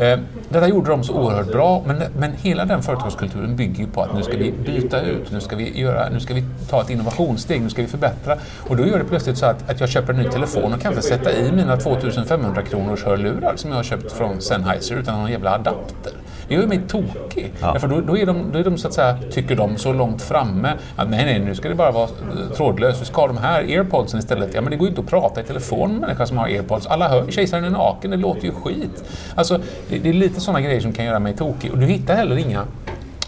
Eh, 0.00 0.18
detta 0.48 0.68
gjorde 0.68 0.90
de 0.90 1.04
så 1.04 1.14
oerhört 1.14 1.52
bra, 1.52 1.82
men, 1.86 2.02
men 2.18 2.32
hela 2.32 2.64
den 2.64 2.82
företagskulturen 2.82 3.56
bygger 3.56 3.84
ju 3.84 3.86
på 3.86 4.02
att 4.02 4.14
nu 4.14 4.22
ska 4.22 4.36
vi 4.36 4.52
byta 4.52 5.00
ut, 5.00 5.32
nu 5.32 5.40
ska 5.40 5.56
vi, 5.56 5.80
göra, 5.80 6.08
nu 6.08 6.20
ska 6.20 6.34
vi 6.34 6.44
ta 6.70 6.80
ett 6.80 6.90
innovationssteg, 6.90 7.62
nu 7.62 7.70
ska 7.70 7.82
vi 7.82 7.88
förbättra. 7.88 8.36
Och 8.68 8.76
då 8.76 8.86
gör 8.86 8.98
det 8.98 9.04
plötsligt 9.04 9.38
så 9.38 9.46
att, 9.46 9.70
att 9.70 9.80
jag 9.80 9.88
köper 9.88 10.12
en 10.12 10.18
ny 10.18 10.28
telefon 10.28 10.72
och 10.72 10.80
kan 10.80 10.92
inte 10.92 11.06
sätta 11.06 11.32
i 11.32 11.52
mina 11.52 11.76
2500 11.76 12.62
kronors 12.62 13.04
hörlurar 13.04 13.52
som 13.56 13.70
jag 13.70 13.76
har 13.76 13.84
köpt 13.84 14.12
från 14.12 14.40
Sennheiser 14.40 14.96
utan 14.96 15.20
någon 15.20 15.30
jävla 15.30 15.54
adapter. 15.54 16.12
Det 16.50 16.56
gör 16.56 16.66
mig 16.66 16.80
tokig. 16.88 17.52
Ja. 17.60 17.72
Därför 17.72 17.88
då, 17.88 18.00
då, 18.00 18.18
är 18.18 18.26
de, 18.26 18.52
då 18.52 18.58
är 18.58 18.64
de, 18.64 18.78
så 18.78 18.88
att 18.88 18.94
säga, 18.94 19.18
tycker 19.30 19.56
de, 19.56 19.76
så 19.76 19.92
långt 19.92 20.22
framme 20.22 20.72
att 20.96 21.10
nej, 21.10 21.24
nej, 21.24 21.38
nu 21.38 21.54
ska 21.54 21.68
det 21.68 21.74
bara 21.74 21.90
vara 21.90 22.08
trådlöst. 22.56 23.02
Vi 23.02 23.04
ska 23.04 23.20
ha 23.20 23.26
de 23.26 23.38
här 23.38 23.62
airpodsen 23.62 24.18
istället. 24.18 24.54
Ja, 24.54 24.60
men 24.60 24.70
det 24.70 24.76
går 24.76 24.86
ju 24.86 24.88
inte 24.88 25.00
att 25.00 25.06
prata 25.06 25.40
i 25.40 25.44
telefon 25.44 25.90
med 25.90 26.00
människor 26.00 26.24
som 26.24 26.38
har 26.38 26.44
airpods. 26.44 26.86
Alla 26.86 27.08
hör 27.08 27.30
kejsaren 27.30 27.64
är 27.64 27.70
naken, 27.70 28.10
det 28.10 28.16
låter 28.16 28.44
ju 28.44 28.52
skit. 28.52 29.04
Alltså, 29.34 29.60
det, 29.90 29.98
det 29.98 30.08
är 30.08 30.12
lite 30.12 30.40
sådana 30.40 30.60
grejer 30.60 30.80
som 30.80 30.92
kan 30.92 31.04
göra 31.04 31.18
mig 31.18 31.36
tokig. 31.36 31.72
Och 31.72 31.78
du 31.78 31.86
hittar 31.86 32.16
heller 32.16 32.36
inga 32.36 32.64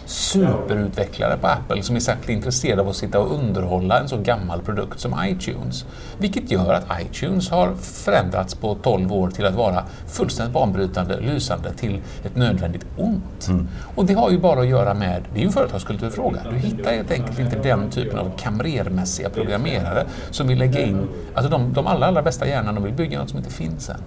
superutvecklare 0.05 1.37
på 1.37 1.47
Apple 1.47 1.83
som 1.83 1.95
är 1.95 1.99
särskilt 1.99 2.29
intresserade 2.29 2.81
av 2.81 2.89
att 2.89 2.95
sitta 2.95 3.19
och 3.19 3.33
underhålla 3.39 3.99
en 3.99 4.09
så 4.09 4.17
gammal 4.17 4.61
produkt 4.61 4.99
som 4.99 5.15
iTunes. 5.25 5.85
Vilket 6.17 6.51
gör 6.51 6.73
att 6.73 7.01
iTunes 7.01 7.49
har 7.49 7.73
förändrats 7.75 8.55
på 8.55 8.75
12 8.75 9.13
år 9.13 9.29
till 9.29 9.45
att 9.45 9.55
vara 9.55 9.83
fullständigt 10.07 10.53
banbrytande, 10.53 11.19
lysande 11.19 11.73
till 11.73 12.01
ett 12.23 12.35
nödvändigt 12.35 12.85
ont. 12.97 13.47
Mm. 13.47 13.67
Och 13.95 14.05
det 14.05 14.13
har 14.13 14.31
ju 14.31 14.39
bara 14.39 14.59
att 14.59 14.67
göra 14.67 14.93
med, 14.93 15.23
det 15.33 15.39
är 15.39 15.41
ju 15.41 15.47
en 15.47 15.53
företagskulturfråga, 15.53 16.39
du 16.49 16.57
hittar 16.57 16.91
helt 16.91 17.11
enkelt 17.11 17.39
inte 17.39 17.55
den 17.55 17.89
typen 17.89 18.19
av 18.19 18.31
kamrermässiga 18.37 19.29
programmerare 19.29 20.05
som 20.31 20.47
vill 20.47 20.57
lägga 20.57 20.81
in, 20.81 21.07
alltså 21.33 21.51
de, 21.51 21.73
de 21.73 21.87
allra, 21.87 22.05
allra 22.05 22.21
bästa 22.21 22.47
hjärnan, 22.47 22.75
de 22.75 22.83
vill 22.83 22.93
bygga 22.93 23.19
något 23.19 23.29
som 23.29 23.37
inte 23.37 23.51
finns 23.51 23.89
än. 23.89 24.01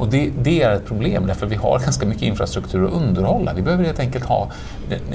Och 0.00 0.08
det, 0.08 0.30
det, 0.42 0.62
är 0.62 0.72
ett 0.72 0.86
problem 0.86 1.26
därför 1.26 1.46
vi 1.46 1.56
har 1.56 1.78
ganska 1.84 2.06
mycket 2.06 2.22
infrastruktur 2.22 2.84
att 2.84 2.92
underhålla. 2.92 3.52
Vi 3.54 3.62
behöver 3.62 3.84
helt 3.84 4.00
enkelt 4.00 4.24
ha 4.24 4.50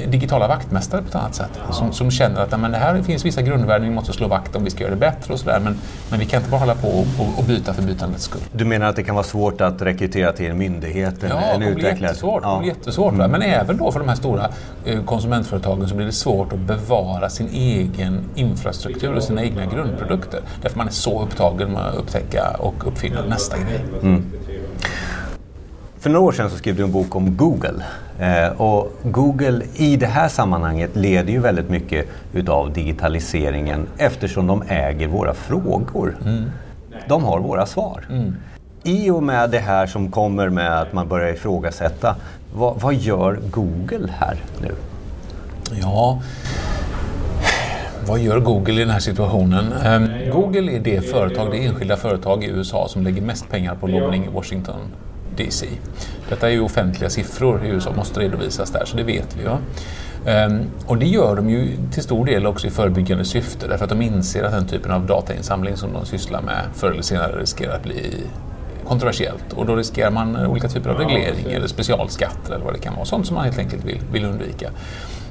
digitala 0.07 0.47
vaktmästare 0.47 1.01
på 1.01 1.07
ett 1.07 1.15
annat 1.15 1.35
sätt 1.35 1.49
som, 1.71 1.93
som 1.93 2.11
känner 2.11 2.41
att 2.41 2.59
men 2.59 2.71
det 2.71 2.77
här 2.77 3.01
finns 3.01 3.25
vissa 3.25 3.41
grundvärden 3.41 3.89
vi 3.89 3.95
måste 3.95 4.13
slå 4.13 4.27
vakt 4.27 4.55
om, 4.55 4.63
vi 4.63 4.69
ska 4.69 4.83
göra 4.83 4.93
det 4.93 4.99
bättre 4.99 5.33
och 5.33 5.39
sådär. 5.39 5.59
Men, 5.63 5.77
men 6.09 6.19
vi 6.19 6.25
kan 6.25 6.39
inte 6.39 6.51
bara 6.51 6.59
hålla 6.59 6.75
på 6.75 6.87
och, 6.87 7.05
och, 7.37 7.43
byta 7.43 7.73
för 7.73 7.81
bytandets 7.81 8.23
skull. 8.23 8.41
Du 8.51 8.65
menar 8.65 8.85
att 8.85 8.95
det 8.95 9.03
kan 9.03 9.15
vara 9.15 9.25
svårt 9.25 9.61
att 9.61 9.81
rekrytera 9.81 10.31
till 10.31 10.51
en 10.51 10.57
myndighet? 10.57 11.15
Ja, 11.29 11.39
en 11.39 11.59
det 11.59 11.75
blir 11.75 11.85
jättesvårt. 11.85 12.43
Ja. 12.43 12.53
Det 12.53 12.59
blir 12.59 12.69
jättesvårt 12.69 13.13
mm. 13.13 13.31
Men 13.31 13.41
även 13.41 13.77
då 13.77 13.91
för 13.91 13.99
de 13.99 14.09
här 14.09 14.15
stora 14.15 14.49
eh, 14.85 15.03
konsumentföretagen 15.03 15.87
så 15.87 15.95
blir 15.95 16.05
det 16.05 16.11
svårt 16.11 16.53
att 16.53 16.59
bevara 16.59 17.29
sin 17.29 17.49
egen 17.53 18.21
infrastruktur 18.35 19.15
och 19.15 19.23
sina 19.23 19.43
egna 19.43 19.65
grundprodukter. 19.65 20.39
Därför 20.61 20.77
man 20.77 20.87
är 20.87 20.91
så 20.91 21.23
upptagen 21.23 21.71
med 21.71 21.81
att 21.81 21.95
upptäcka 21.95 22.55
och 22.59 22.87
uppfinna 22.87 23.21
nästa 23.25 23.57
grej. 23.57 23.85
Mm. 24.01 24.25
För 26.05 26.09
några 26.09 26.25
år 26.25 26.31
sedan 26.31 26.49
så 26.49 26.57
skrev 26.57 26.75
du 26.75 26.83
en 26.83 26.91
bok 26.91 27.15
om 27.15 27.37
Google. 27.37 27.83
Eh, 28.19 28.61
och 28.61 28.91
Google 29.03 29.61
i 29.75 29.95
det 29.95 30.05
här 30.05 30.27
sammanhanget 30.27 30.95
leder 30.95 31.31
ju 31.31 31.39
väldigt 31.39 31.69
mycket 31.69 32.07
utav 32.33 32.73
digitaliseringen 32.73 33.87
eftersom 33.97 34.47
de 34.47 34.63
äger 34.67 35.07
våra 35.07 35.33
frågor. 35.33 36.17
Mm. 36.25 36.43
De 37.07 37.23
har 37.23 37.39
våra 37.39 37.65
svar. 37.65 38.05
Mm. 38.09 38.35
I 38.83 39.09
och 39.09 39.23
med 39.23 39.49
det 39.49 39.59
här 39.59 39.87
som 39.87 40.11
kommer 40.11 40.49
med 40.49 40.81
att 40.81 40.93
man 40.93 41.07
börjar 41.07 41.33
ifrågasätta, 41.33 42.15
vad, 42.55 42.81
vad 42.81 42.93
gör 42.93 43.39
Google 43.51 44.09
här 44.19 44.37
nu? 44.61 44.71
Ja, 45.81 46.21
vad 48.07 48.19
gör 48.19 48.39
Google 48.39 48.73
i 48.73 48.79
den 48.79 48.89
här 48.89 48.99
situationen? 48.99 49.73
Um, 49.85 50.31
Google 50.31 50.71
är 50.71 50.79
det 50.79 51.01
företag, 51.01 51.51
det 51.51 51.65
enskilda 51.65 51.97
företag 51.97 52.43
i 52.43 52.47
USA 52.47 52.87
som 52.87 53.03
lägger 53.03 53.21
mest 53.21 53.49
pengar 53.49 53.75
på 53.75 53.87
lobbning 53.87 54.25
i 54.25 54.29
Washington 54.29 54.79
DC. 55.37 55.67
Detta 56.29 56.47
är 56.47 56.51
ju 56.51 56.61
offentliga 56.61 57.09
siffror 57.09 57.65
i 57.65 57.67
USA, 57.67 57.93
måste 57.95 58.19
redovisas 58.19 58.71
där, 58.71 58.85
så 58.85 58.97
det 58.97 59.03
vet 59.03 59.37
vi. 59.37 59.43
Ja. 59.43 59.59
Um, 60.45 60.61
och 60.85 60.97
det 60.97 61.05
gör 61.05 61.35
de 61.35 61.49
ju 61.49 61.77
till 61.93 62.03
stor 62.03 62.25
del 62.25 62.45
också 62.47 62.67
i 62.67 62.69
förebyggande 62.69 63.25
syfte 63.25 63.67
därför 63.67 63.83
att 63.83 63.89
de 63.89 64.01
inser 64.01 64.43
att 64.43 64.51
den 64.51 64.67
typen 64.67 64.91
av 64.91 65.05
datainsamling 65.05 65.77
som 65.77 65.93
de 65.93 66.05
sysslar 66.05 66.41
med 66.41 66.63
förr 66.73 66.91
eller 66.91 67.01
senare 67.01 67.41
riskerar 67.41 67.75
att 67.75 67.83
bli 67.83 68.23
kontroversiellt 68.87 69.53
och 69.53 69.65
då 69.65 69.75
riskerar 69.75 70.11
man 70.11 70.45
olika 70.45 70.67
typer 70.67 70.89
av 70.89 70.97
reglering 70.97 71.51
eller 71.51 71.67
specialskatter 71.67 72.53
eller 72.53 72.65
vad 72.65 72.73
det 72.73 72.79
kan 72.79 72.95
vara, 72.95 73.05
sånt 73.05 73.27
som 73.27 73.35
man 73.35 73.45
helt 73.45 73.59
enkelt 73.59 73.85
vill, 73.85 73.99
vill 74.11 74.25
undvika. 74.25 74.69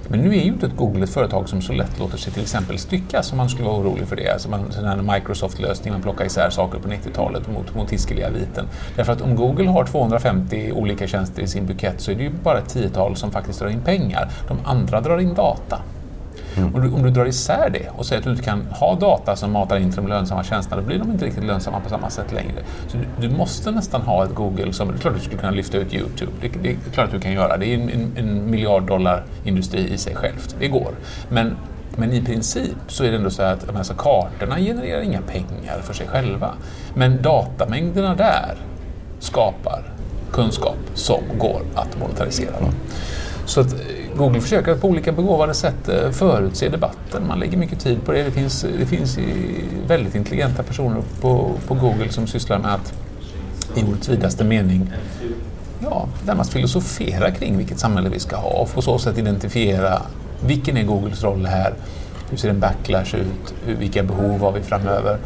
Men 0.08 0.20
nu 0.20 0.28
är 0.28 0.34
ju 0.34 0.42
inte 0.42 0.66
ett 0.66 0.76
Google 0.76 1.04
ett 1.04 1.10
företag 1.10 1.48
som 1.48 1.62
så 1.62 1.72
lätt 1.72 1.98
låter 1.98 2.18
sig 2.18 2.32
till 2.32 2.42
exempel 2.42 2.78
styckas 2.78 3.32
om 3.32 3.38
man 3.38 3.48
skulle 3.48 3.68
vara 3.68 3.76
orolig 3.76 4.08
för 4.08 4.16
det. 4.16 4.32
Alltså 4.32 4.48
man, 4.48 4.72
sån 4.72 4.84
här 4.84 4.96
Microsoft-lösning, 4.96 5.92
man 5.92 6.02
plockar 6.02 6.24
isär 6.24 6.50
saker 6.50 6.78
på 6.78 6.88
90-talet 6.88 7.48
mot, 7.48 7.74
mot 7.74 7.92
hiskeliga 7.92 8.30
viten. 8.30 8.66
Därför 8.96 9.12
att 9.12 9.20
om 9.20 9.36
Google 9.36 9.68
har 9.68 9.84
250 9.84 10.72
olika 10.72 11.06
tjänster 11.06 11.42
i 11.42 11.46
sin 11.46 11.66
bukett 11.66 12.00
så 12.00 12.10
är 12.10 12.14
det 12.14 12.22
ju 12.22 12.30
bara 12.42 12.58
ett 12.58 12.68
tiotal 12.68 13.16
som 13.16 13.30
faktiskt 13.30 13.60
drar 13.60 13.68
in 13.68 13.80
pengar. 13.80 14.30
De 14.48 14.58
andra 14.64 15.00
drar 15.00 15.18
in 15.18 15.34
data. 15.34 15.80
Mm. 16.56 16.74
Om, 16.74 16.82
du, 16.82 16.90
om 16.90 17.02
du 17.02 17.10
drar 17.10 17.26
isär 17.26 17.70
det 17.70 17.88
och 17.96 18.06
säger 18.06 18.20
att 18.20 18.24
du 18.24 18.30
inte 18.30 18.42
kan 18.42 18.66
ha 18.66 18.94
data 18.94 19.36
som 19.36 19.52
matar 19.52 19.76
in 19.76 19.92
till 19.92 20.02
de 20.02 20.08
lönsamma 20.08 20.44
tjänsterna, 20.44 20.80
då 20.80 20.86
blir 20.86 20.98
de 20.98 21.10
inte 21.10 21.24
riktigt 21.24 21.44
lönsamma 21.44 21.80
på 21.80 21.88
samma 21.88 22.10
sätt 22.10 22.32
längre. 22.32 22.62
Så 22.88 22.96
du, 22.96 23.28
du 23.28 23.34
måste 23.34 23.70
nästan 23.70 24.02
ha 24.02 24.24
ett 24.24 24.34
Google 24.34 24.72
som, 24.72 24.88
det 24.88 24.94
är 24.94 24.98
klart 24.98 25.14
du 25.14 25.20
skulle 25.20 25.40
kunna 25.40 25.52
lyfta 25.52 25.78
ut 25.78 25.94
YouTube, 25.94 26.32
det, 26.40 26.48
det 26.62 26.70
är 26.70 26.76
klart 26.92 27.06
att 27.06 27.12
du 27.12 27.20
kan 27.20 27.32
göra, 27.32 27.56
det 27.56 27.66
är 27.66 27.74
en, 27.74 27.88
en, 27.88 28.12
en 28.16 28.50
miljard 28.50 28.82
dollar 28.86 29.24
industri 29.44 29.92
i 29.92 29.98
sig 29.98 30.14
självt, 30.14 30.56
det 30.58 30.68
går. 30.68 30.90
Men 31.28 31.56
men 31.96 32.12
i 32.12 32.22
princip 32.22 32.76
så 32.86 33.04
är 33.04 33.10
det 33.10 33.16
ändå 33.16 33.30
så 33.30 33.42
att 33.42 33.76
alltså, 33.76 33.94
kartorna 33.94 34.58
genererar 34.58 35.00
inga 35.00 35.20
pengar 35.20 35.80
för 35.82 35.94
sig 35.94 36.06
själva. 36.06 36.54
Men 36.94 37.22
datamängderna 37.22 38.14
där 38.14 38.54
skapar 39.18 39.82
kunskap 40.32 40.76
som 40.94 41.20
går 41.38 41.62
att 41.74 41.98
monetarisera. 41.98 42.54
Så 43.46 43.60
att 43.60 43.72
eh, 43.72 43.78
Google 44.16 44.40
försöker 44.40 44.74
på 44.74 44.88
olika 44.88 45.12
begåvade 45.12 45.54
sätt 45.54 45.88
eh, 45.88 46.10
förutse 46.10 46.68
debatten. 46.68 47.26
Man 47.28 47.38
lägger 47.38 47.58
mycket 47.58 47.80
tid 47.80 48.04
på 48.04 48.12
det. 48.12 48.22
Det 48.22 48.30
finns, 48.30 48.66
det 48.78 48.86
finns 48.86 49.18
väldigt 49.86 50.14
intelligenta 50.14 50.62
personer 50.62 51.02
på, 51.20 51.50
på 51.66 51.74
Google 51.74 52.08
som 52.08 52.26
sysslar 52.26 52.58
med 52.58 52.74
att 52.74 52.92
i 53.74 53.82
ordets 53.82 54.08
vidaste 54.08 54.44
mening 54.44 54.92
ja, 55.80 56.08
närmast 56.26 56.52
filosofera 56.52 57.30
kring 57.30 57.56
vilket 57.56 57.78
samhälle 57.78 58.08
vi 58.08 58.20
ska 58.20 58.36
ha 58.36 58.50
och 58.50 58.74
på 58.74 58.82
så 58.82 58.98
sätt 58.98 59.18
identifiera 59.18 60.02
vilken 60.46 60.76
är 60.76 60.84
Googles 60.84 61.22
roll 61.22 61.46
här? 61.46 61.74
Hur 62.30 62.36
ser 62.36 62.48
en 62.48 62.60
backlash 62.60 63.14
ut? 63.14 63.54
Vilka 63.78 64.02
behov 64.02 64.40
har 64.40 64.52
vi 64.52 64.62
framöver? 64.62 65.18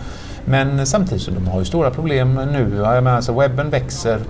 Men 0.44 0.86
samtidigt 0.86 1.22
så 1.22 1.30
de 1.30 1.48
har 1.48 1.58
ju 1.58 1.64
stora 1.64 1.90
problem 1.90 2.34
nu. 2.34 2.76
Jag 2.76 3.04
menar, 3.04 3.16
alltså 3.16 3.32
webben 3.32 3.70
växer 3.70 4.20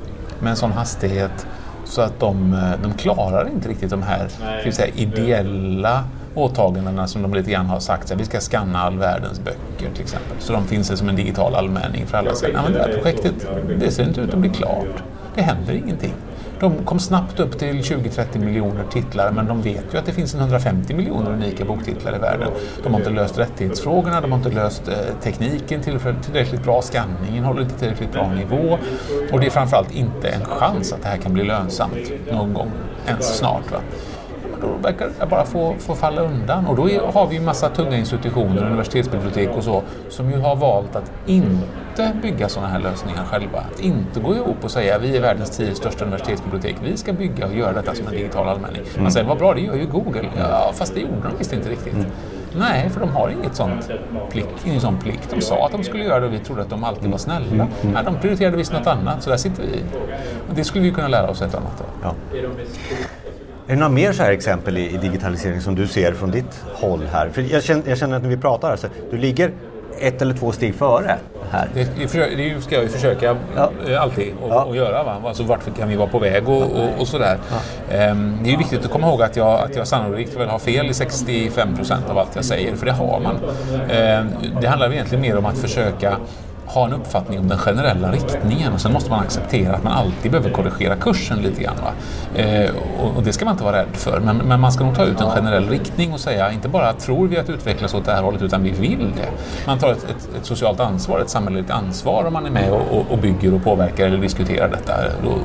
med 0.41 0.51
en 0.51 0.57
sån 0.57 0.73
hastighet 0.73 1.47
så 1.89 2.03
att 2.03 2.21
de, 2.21 2.53
eh, 2.53 2.83
de 2.83 2.93
klarar 2.93 3.49
inte 3.49 3.69
riktigt 3.69 3.91
de 3.91 4.03
här 4.03 4.29
ska 4.61 4.73
säga, 4.73 4.95
ideella 4.95 6.05
åtagandena 6.35 7.07
som 7.07 7.23
de 7.23 7.35
lite 7.35 7.51
grann 7.51 7.67
har 7.67 7.81
sagt. 7.81 8.13
att 8.13 8.21
vi 8.21 8.25
ska 8.25 8.41
skanna 8.41 8.79
all 8.79 8.99
världens 8.99 9.41
böcker 9.41 9.95
till 9.95 10.03
exempel. 10.03 10.37
Så 10.39 10.53
de 10.53 10.67
finns 10.67 10.99
som 10.99 11.09
en 11.09 11.17
digital 11.17 11.55
allmänning 11.55 12.07
för 12.07 12.19
alla. 12.19 12.35
Säger, 12.35 12.55
men 12.63 12.73
det 12.73 12.79
här 12.79 12.93
projektet 12.93 13.35
det 13.79 13.91
ser 13.91 14.05
inte 14.05 14.21
ut 14.21 14.35
att 14.35 14.41
bli 14.41 14.51
klart. 14.51 15.03
Det 15.35 15.43
händer 15.43 15.73
ingenting. 15.73 16.15
De 16.61 16.85
kom 16.85 16.99
snabbt 16.99 17.41
upp 17.41 17.59
till 17.59 17.81
20-30 17.81 18.39
miljoner 18.39 18.85
titlar 18.91 19.33
men 19.33 19.47
de 19.47 19.63
vet 19.63 19.85
ju 19.95 19.99
att 19.99 20.07
det 20.07 20.13
finns 20.13 20.35
150 20.35 20.95
miljoner 20.95 21.33
unika 21.33 21.65
boktitlar 21.65 22.17
i 22.17 22.19
världen. 22.19 22.49
De 22.83 22.93
har 22.93 23.01
inte 23.01 23.11
löst 23.11 23.39
rättighetsfrågorna, 23.39 24.21
de 24.21 24.33
har 24.33 24.39
inte 24.39 24.51
löst 24.51 24.89
eh, 24.89 24.95
tekniken 25.23 25.83
tillräckligt 25.83 26.65
bra, 26.65 26.83
skanningen 26.83 27.45
håller 27.45 27.63
inte 27.63 27.79
tillräckligt 27.79 28.13
bra 28.13 28.33
nivå 28.33 28.79
och 29.33 29.41
det 29.41 29.47
är 29.47 29.51
framförallt 29.51 29.93
inte 29.93 30.29
en 30.29 30.45
chans 30.45 30.93
att 30.93 31.03
det 31.03 31.09
här 31.09 31.17
kan 31.17 31.33
bli 31.33 31.45
lönsamt 31.45 32.13
någon 32.33 32.55
gång 32.55 32.71
ens 33.07 33.37
snart. 33.37 33.73
Va? 33.73 33.79
Då 34.61 34.69
verkar 34.83 35.11
det 35.21 35.27
bara 35.27 35.45
få, 35.45 35.75
få 35.79 35.95
falla 35.95 36.23
undan. 36.23 36.67
Och 36.67 36.77
då 36.77 36.91
är, 36.91 37.01
har 37.01 37.27
vi 37.27 37.37
en 37.37 37.45
massa 37.45 37.69
tunga 37.69 37.97
institutioner, 37.97 38.67
universitetsbibliotek 38.67 39.49
och 39.57 39.65
så, 39.65 39.83
som 40.09 40.31
ju 40.31 40.39
har 40.39 40.57
valt 40.57 40.97
att 40.97 41.13
inte 41.27 42.13
bygga 42.23 42.49
sådana 42.49 42.69
här 42.73 42.81
lösningar 42.81 43.25
själva. 43.25 43.59
Att 43.59 43.81
inte 43.81 44.21
gå 44.21 44.35
ihop 44.35 44.65
och 44.65 44.71
säga 44.71 44.99
vi 44.99 45.17
är 45.17 45.21
världens 45.21 45.57
tio 45.57 45.75
största 45.75 46.05
universitetsbibliotek, 46.05 46.77
vi 46.83 46.97
ska 46.97 47.13
bygga 47.13 47.47
och 47.47 47.55
göra 47.55 47.73
detta 47.73 47.95
som 47.95 48.07
en 48.07 48.13
digital 48.13 48.49
allmänning. 48.49 48.83
Man 48.93 49.01
mm. 49.01 49.11
säger 49.11 49.27
vad 49.27 49.39
bra, 49.39 49.55
det 49.55 49.61
gör 49.61 49.75
ju 49.75 49.87
Google. 49.87 50.29
Ja, 50.39 50.73
fast 50.75 50.95
det 50.95 51.01
gjorde 51.01 51.29
de 51.29 51.39
visst 51.39 51.53
inte 51.53 51.71
riktigt. 51.71 51.95
Mm. 51.95 52.07
Nej, 52.59 52.91
för 52.91 53.01
de 53.01 53.09
har 53.09 53.29
inget 53.29 53.57
sånt 53.57 53.91
plikt, 54.31 54.67
ingen 54.67 54.81
sån 54.81 54.99
plikt. 54.99 55.31
De 55.31 55.41
sa 55.41 55.67
att 55.67 55.73
de 55.73 55.85
skulle 55.85 56.05
göra 56.05 56.21
det 56.21 56.27
och 56.27 56.33
vi 56.33 56.39
trodde 56.39 56.63
att 56.63 56.71
de 56.71 56.85
alltid 56.85 57.11
var 57.11 57.19
snälla. 57.19 57.47
Mm. 57.53 57.69
Nej, 57.83 58.05
de 58.05 58.17
prioriterade 58.17 58.57
visst 58.57 58.73
något 58.73 58.87
annat, 58.87 59.23
så 59.23 59.31
där 59.31 59.37
sitter 59.37 59.63
vi. 59.63 59.83
Och 60.49 60.55
det 60.55 60.65
skulle 60.65 60.85
vi 60.85 60.91
kunna 60.91 61.09
lära 61.09 61.31
oss 61.31 61.43
ett 61.43 61.55
annat 61.55 61.81
av. 61.81 61.87
Ja. 62.03 62.15
Är 63.69 63.73
det 63.73 63.81
några 63.81 63.93
mer 63.93 64.13
så 64.13 64.23
här 64.23 64.31
exempel 64.31 64.79
i, 64.79 64.95
i 64.95 64.97
digitalisering 64.97 65.61
som 65.61 65.75
du 65.75 65.87
ser 65.87 66.13
från 66.13 66.31
ditt 66.31 66.65
håll 66.75 67.03
här? 67.13 67.29
För 67.29 67.43
jag 67.43 67.63
känner, 67.63 67.89
jag 67.89 67.99
känner 67.99 68.17
att 68.17 68.23
när 68.23 68.31
vi 68.31 68.37
pratar, 68.37 68.71
alltså, 68.71 68.89
du 69.11 69.17
ligger 69.17 69.53
ett 70.01 70.23
eller 70.23 70.35
två 70.35 70.53
steg 70.53 70.75
före 70.75 71.17
här. 71.51 71.69
Det, 71.75 71.89
det 71.99 72.09
ska 72.63 72.75
jag 72.75 72.83
ju 72.83 72.89
försöka 72.89 73.37
ja. 73.57 73.71
Eh, 73.89 74.03
alltid 74.03 74.35
och, 74.43 74.51
ja. 74.51 74.65
och 74.65 74.77
göra. 74.77 75.03
Va? 75.03 75.23
Alltså, 75.25 75.43
vart 75.43 75.77
kan 75.77 75.89
vi 75.89 75.97
vara 75.97 76.09
på 76.09 76.19
väg 76.19 76.49
och, 76.49 76.63
och, 76.63 77.01
och 77.01 77.09
sådär. 77.09 77.39
Ja. 77.91 78.11
Um, 78.11 78.39
det 78.45 78.53
är 78.53 78.59
viktigt 78.59 78.85
att 78.85 78.91
komma 78.91 79.09
ihåg 79.09 79.23
att 79.23 79.37
jag, 79.37 79.61
att 79.61 79.77
jag 79.77 79.89
sannolikt 79.89 80.37
väl 80.37 80.49
har 80.49 80.59
fel 80.59 80.91
i 80.91 80.95
65 80.95 81.77
procent 81.77 82.11
av 82.11 82.19
allt 82.19 82.37
jag 82.37 82.45
säger, 82.45 82.77
för 82.77 82.87
det 82.87 82.93
har 82.93 83.21
man. 83.21 83.37
Um, 83.37 84.61
det 84.61 84.69
handlar 84.69 84.93
egentligen 84.93 85.23
mer 85.23 85.37
om 85.37 85.47
att 85.47 85.59
försöka 85.59 86.17
ha 86.69 86.87
en 86.87 86.93
uppfattning 86.93 87.39
om 87.39 87.49
den 87.49 87.59
generella 87.59 88.13
riktningen 88.13 88.73
och 88.73 88.81
sen 88.81 88.93
måste 88.93 89.11
man 89.11 89.21
acceptera 89.21 89.75
att 89.75 89.85
man 89.85 89.93
alltid 89.93 90.31
behöver 90.31 90.51
korrigera 90.51 90.97
kursen 90.97 91.39
lite 91.39 91.63
grann. 91.63 91.77
Eh, 92.35 92.71
och, 93.01 93.17
och, 93.17 93.23
det 93.23 93.33
ska 93.33 93.45
man 93.45 93.55
inte 93.55 93.65
vara 93.65 93.79
rädd 93.79 93.89
för. 93.93 94.21
Men, 94.21 94.37
men, 94.37 94.61
man 94.61 94.73
ska 94.73 94.85
nog 94.85 94.95
ta 94.95 95.05
ut 95.05 95.21
en 95.21 95.31
generell 95.31 95.69
riktning 95.69 96.13
och 96.13 96.21
säga 96.21 96.53
inte 96.53 96.69
bara 96.69 96.93
tror 96.93 97.29
vi 97.29 97.39
att 97.39 97.51
utvecklas 97.51 97.95
åt 97.95 98.05
det 98.05 98.13
här 98.13 98.23
hållet 98.23 98.43
utan 98.43 98.63
vi 98.63 98.71
vill 98.71 99.13
det. 99.17 99.31
Man 99.67 99.79
tar 99.79 99.93
ett, 99.93 100.05
ett, 100.05 100.29
ett 100.41 100.47
socialt 100.47 100.81
ansvar, 100.81 101.21
ett 101.21 101.31
samhälleligt 101.31 101.71
ansvar 101.71 102.25
om 102.25 102.33
man 102.33 102.47
är 102.47 102.51
med 102.51 102.73
och, 102.73 103.07
och, 103.11 103.19
bygger 103.19 103.55
och 103.55 103.65
påverkar 103.65 104.07
eller 104.07 104.19
diskuterar 104.19 104.69
detta. 104.69 104.95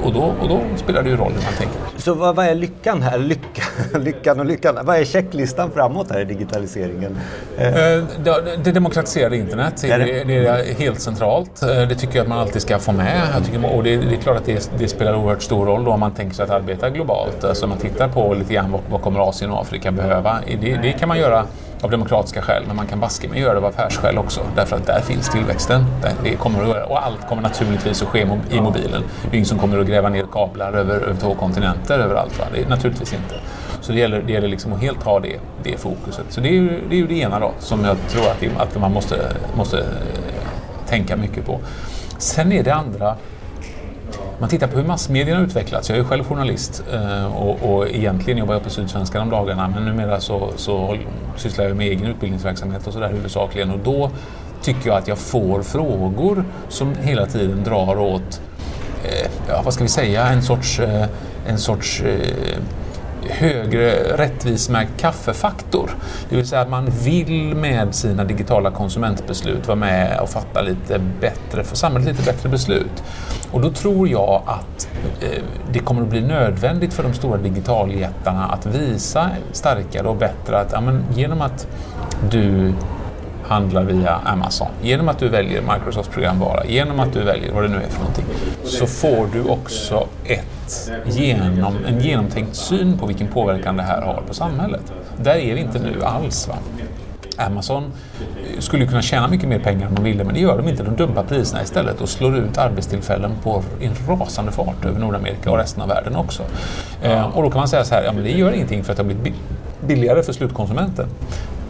Och 0.03 0.13
då, 0.13 0.34
och 0.42 0.50
då 0.50 0.62
spelar 0.77 1.03
det 1.03 1.10
ju 1.10 1.18
roll 1.18 1.32
hur 1.32 1.44
man 1.44 1.53
tänker. 1.58 1.80
Så 1.98 2.13
vad, 2.13 2.36
vad 2.36 2.46
är 2.46 2.56
lyckan 2.56 3.01
här? 3.01 3.18
Lyckan? 3.18 3.65
lyckan 4.00 4.39
och 4.39 4.46
lyckan. 4.46 4.80
Vad 4.84 4.98
är 4.98 5.06
checklistan 5.06 5.72
framåt 5.72 6.12
här 6.12 6.20
i 6.20 6.25
digitaliseringen? 6.25 7.18
Eh. 7.58 7.74
Det, 8.24 8.58
det 8.63 8.72
demokratiserade 8.72 9.38
internet, 9.38 9.74
det, 9.82 9.98
det, 9.98 10.24
det 10.24 10.48
är 10.48 10.74
helt 10.74 11.01
centralt. 11.01 11.63
Eh, 11.63 11.68
det 11.68 11.96
tycker 11.96 12.15
jag 12.15 12.24
att 12.24 12.30
man 12.30 12.39
alltid 12.39 12.62
ska 12.62 12.80
få 12.80 12.92
med. 12.92 13.22
Jag 13.34 13.46
tycker, 13.46 13.75
och 13.75 13.84
det, 13.84 13.94
är 13.94 14.22
klart 14.22 14.38
att 14.38 14.46
det, 14.46 14.72
det, 14.77 14.88
spelar 14.88 15.15
oerhört 15.15 15.42
stor 15.42 15.65
roll 15.65 15.84
då 15.84 15.92
om 15.92 16.00
man 16.00 16.12
tänker 16.12 16.36
sig 16.36 16.44
att 16.44 16.51
arbeta 16.51 16.89
globalt. 16.89 17.44
Alltså 17.44 17.68
man 17.68 17.77
tittar 17.77 18.08
på 18.08 18.34
lite 18.34 18.53
grann 18.53 18.72
vad, 18.72 18.82
vad 18.89 19.01
kommer 19.01 19.30
Asien 19.30 19.51
och 19.51 19.62
Afrika 19.62 19.92
behöva. 19.92 20.39
Det, 20.62 20.75
det 20.75 20.92
kan 20.92 21.08
man 21.08 21.20
göra 21.20 21.46
av 21.84 21.92
demokratiska 21.92 22.42
skäl, 22.42 22.63
men 22.68 22.75
man 22.75 22.88
kan 22.88 23.00
baske 23.00 23.27
med 23.27 23.39
göra 23.39 23.53
det 23.53 23.60
av 23.60 23.65
affärsskäl 23.65 24.18
också. 24.18 24.42
Därför 24.56 24.75
att 24.75 24.86
där 24.86 25.01
finns 25.01 25.30
tillväxten. 25.30 25.86
Det 26.24 26.36
kommer 26.36 26.72
att, 26.72 26.89
och 26.89 27.06
allt 27.06 27.27
kommer 27.27 27.42
naturligtvis 27.42 28.01
att 28.01 28.08
ske 28.08 28.27
i 28.50 28.62
mobilen. 28.62 29.03
Det 29.22 29.27
är 29.27 29.34
ingen 29.34 29.46
som 29.46 29.60
kommer 29.60 29.80
att 29.80 29.88
gräva 29.88 30.10
ner 30.10 30.25
kablar 30.32 30.74
över, 30.74 30.96
över 30.96 31.15
två 31.15 31.36
kontinenter 31.36 32.00
överallt. 32.00 32.39
Va? 32.39 32.46
Det 32.53 32.62
är 32.62 32.70
naturligtvis 32.70 33.13
inte. 33.13 33.36
Så 33.84 33.92
det 33.92 34.00
gäller, 34.00 34.22
det 34.22 34.34
gäller 34.34 34.48
liksom 34.48 34.74
att 34.74 34.82
helt 34.82 35.04
ha 35.04 35.20
det, 35.20 35.40
det 35.63 35.78
fokuset. 35.78 36.25
Så 36.30 36.42
det 36.42 36.48
är, 36.50 36.54
ju, 36.54 36.82
det 36.90 36.96
är 36.96 37.00
ju 37.00 37.08
det 37.08 37.20
ena 37.20 37.40
då, 37.40 37.52
som 37.60 37.86
jag 37.86 37.98
tror 38.10 38.24
att, 38.24 38.40
det, 38.40 38.50
att 38.58 38.80
man 38.80 38.92
måste, 38.92 39.32
måste 39.58 39.80
eh, 39.80 39.86
tänka 40.88 41.16
mycket 41.16 41.46
på. 41.46 41.60
Sen 42.18 42.52
är 42.52 42.63
det 42.63 42.74
andra 42.74 43.16
man 44.40 44.50
tittar 44.50 44.68
på 44.68 44.78
hur 44.78 44.88
massmedierna 44.88 45.40
har 45.40 45.46
utvecklats. 45.46 45.90
Jag 45.90 46.00
är 46.00 46.04
själv 46.04 46.24
journalist 46.24 46.84
eh, 46.94 47.36
och, 47.36 47.75
och 47.75 47.88
egentligen 47.88 48.40
jobbar 48.40 48.54
jag 48.54 48.63
på 48.63 48.70
Sydsvenskan 48.70 49.22
om 49.22 49.30
dagarna 49.30 49.68
men 49.68 49.86
numera 49.86 50.20
så, 50.20 50.52
så 50.56 50.98
sysslar 51.38 51.66
jag 51.66 51.78
med 51.78 51.88
egen 51.88 52.08
utbildningsverksamhet 52.08 52.88
och 52.88 52.94
sådär 52.94 53.10
huvudsakligen 53.10 53.72
och 53.72 53.80
då 53.80 54.12
tycker 54.62 54.90
jag 54.90 54.98
att 54.98 55.08
jag 55.08 55.18
får 55.18 55.62
frågor 55.62 56.46
som 56.70 56.96
hela 57.02 57.25
tiden 57.25 57.63
drar 57.63 58.00
åt, 58.00 58.42
eh, 59.04 59.32
ja, 59.50 59.62
vad 59.66 59.74
ska 59.74 59.84
vi 59.84 59.90
säga, 59.90 60.28
en 60.28 60.42
sorts, 60.42 60.80
eh, 60.80 61.06
en 61.48 61.58
sorts 61.58 62.02
eh, 62.02 62.58
högre 63.30 64.18
rättvismärkt 64.18 64.92
kaffefaktor. 64.98 65.96
Det 66.30 66.36
vill 66.36 66.48
säga 66.48 66.62
att 66.62 66.70
man 66.70 66.86
vill 67.03 67.56
med 67.56 67.96
sina 67.96 68.24
digitala 68.24 68.72
konsumentbeslut 68.72 69.68
vara 69.68 69.75
med 69.75 70.20
och 70.20 70.30
fatta 70.30 70.62
lite 70.62 71.00
bättre, 71.22 71.63
för 71.63 71.75
samhället 71.75 72.08
lite 72.08 72.32
bättre 72.32 72.50
beslut. 72.50 73.03
Och 73.51 73.62
då 73.62 73.72
tror 73.72 74.08
jag 74.10 74.42
att 74.46 74.88
eh, 75.22 75.44
det 75.72 75.80
kommer 75.80 76.01
att 76.01 76.08
bli 76.08 76.22
nödvändigt 76.22 76.94
för 76.94 77.03
de 77.03 77.13
stora 77.13 77.38
digitaljättarna 77.38 78.46
att 78.46 78.65
visa 78.65 79.30
starkare 79.51 80.08
och 80.08 80.15
bättre 80.15 80.60
att 80.60 80.72
ja, 80.72 80.82
men, 80.82 81.06
genom 81.15 81.42
att 81.42 81.68
du 82.32 82.74
handlar 83.54 83.84
via 83.84 84.16
Amazon, 84.26 84.68
genom 84.82 85.10
att 85.10 85.20
du 85.20 85.30
väljer 85.30 85.62
Microsofts 85.62 86.14
programvara, 86.14 86.66
genom 86.66 87.00
att 87.00 87.14
du 87.14 87.24
väljer 87.24 87.54
vad 87.54 87.64
det 87.64 87.70
nu 87.70 87.76
är 87.76 87.90
för 87.90 88.00
någonting, 88.00 88.26
så 88.64 88.88
får 88.88 89.28
du 89.34 89.44
också 89.44 90.08
ett 90.26 90.92
genom, 91.06 91.78
en 91.88 92.00
genomtänkt 92.00 92.56
syn 92.56 92.98
på 92.98 93.06
vilken 93.06 93.28
påverkan 93.28 93.78
det 93.78 93.84
här 93.84 94.02
har 94.02 94.22
på 94.28 94.34
samhället. 94.34 94.94
Där 95.18 95.36
är 95.36 95.56
vi 95.56 95.62
inte 95.62 95.80
nu 95.80 96.04
alls. 96.04 96.48
Va? 96.48 96.56
Amazon 97.38 97.92
skulle 98.60 98.88
kunna 98.88 99.02
tjäna 99.02 99.28
mycket 99.28 99.50
mer 99.50 99.60
pengar 99.60 99.88
om 99.88 99.96
de 99.96 100.04
ville, 100.04 100.24
men 100.24 100.34
det 100.34 100.40
gör 100.40 100.58
de 100.58 100.68
inte. 100.68 100.84
De 100.84 100.96
dumpar 100.96 101.24
priserna 101.24 101.64
istället 101.64 102.02
och 102.02 102.10
slår 102.10 102.38
ut 102.38 102.58
arbetstillfällen 102.58 103.32
på 103.44 103.64
en 103.82 104.20
rasande 104.20 104.52
fart 104.52 104.86
över 104.86 105.00
Nordamerika 105.00 105.52
och 105.52 105.58
resten 105.58 105.82
av 105.82 105.90
världen 105.90 106.16
också. 106.16 106.44
Eh, 107.04 107.38
och 107.38 107.44
då 107.44 107.50
kan 107.50 107.60
man 107.60 107.68
säga 107.68 107.84
så 107.84 107.96
här, 107.96 108.04
ja 108.04 108.12
men 108.12 108.24
det 108.24 108.32
gör 108.32 108.52
ingenting 108.52 108.84
för 108.84 108.92
att 108.92 108.98
det 108.98 109.04
har 109.04 109.13
blivit 109.13 109.39
billigare 109.88 110.24
för 110.24 110.34
slutkonsumenten. 110.34 111.08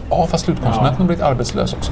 Ja, 0.09 0.27
fast 0.27 0.45
slutkonsumenten 0.45 0.97
har 0.97 1.05
blivit 1.05 1.23
arbetslös 1.23 1.73
också. 1.73 1.91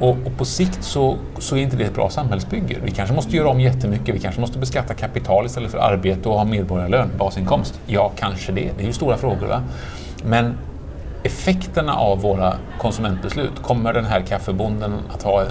Och, 0.00 0.16
och, 0.24 0.38
på 0.38 0.44
sikt 0.44 0.84
så, 0.84 1.16
så 1.38 1.56
är 1.56 1.60
inte 1.60 1.76
det 1.76 1.84
ett 1.84 1.94
bra 1.94 2.10
samhällsbygge. 2.10 2.76
Vi 2.84 2.90
kanske 2.90 3.14
måste 3.14 3.36
göra 3.36 3.48
om 3.48 3.60
jättemycket. 3.60 4.14
Vi 4.14 4.18
kanske 4.18 4.40
måste 4.40 4.58
beskatta 4.58 4.94
kapital 4.94 5.46
istället 5.46 5.70
för 5.70 5.78
arbete 5.78 6.28
och 6.28 6.34
ha 6.34 6.44
medborgarlön, 6.44 7.10
basinkomst. 7.18 7.80
Ja, 7.86 8.12
kanske 8.18 8.52
det. 8.52 8.70
Det 8.76 8.82
är 8.82 8.86
ju 8.86 8.92
stora 8.92 9.16
frågor. 9.16 9.46
Va? 9.46 9.62
Men 10.24 10.58
effekterna 11.22 11.94
av 11.94 12.20
våra 12.20 12.54
konsumentbeslut. 12.78 13.62
Kommer 13.62 13.92
den 13.92 14.04
här 14.04 14.20
kaffebonden 14.20 14.94
att 15.14 15.22
ha 15.22 15.44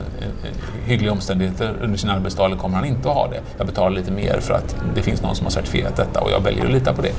hyggliga 0.85 1.11
omständigheter 1.11 1.73
under 1.81 1.97
sin 1.97 2.09
arbetsdag 2.09 2.45
eller 2.45 2.57
kommer 2.57 2.75
han 2.75 2.85
inte 2.85 3.09
att 3.09 3.15
ha 3.15 3.27
det? 3.27 3.39
Jag 3.57 3.67
betalar 3.67 3.89
lite 3.89 4.11
mer 4.11 4.39
för 4.39 4.53
att 4.53 4.75
det 4.95 5.01
finns 5.01 5.21
någon 5.21 5.35
som 5.35 5.45
har 5.45 5.51
certifierat 5.51 5.95
detta 5.95 6.21
och 6.21 6.31
jag 6.31 6.39
väljer 6.39 6.65
att 6.65 6.71
lita 6.71 6.93
på 6.93 7.01
det. 7.01 7.11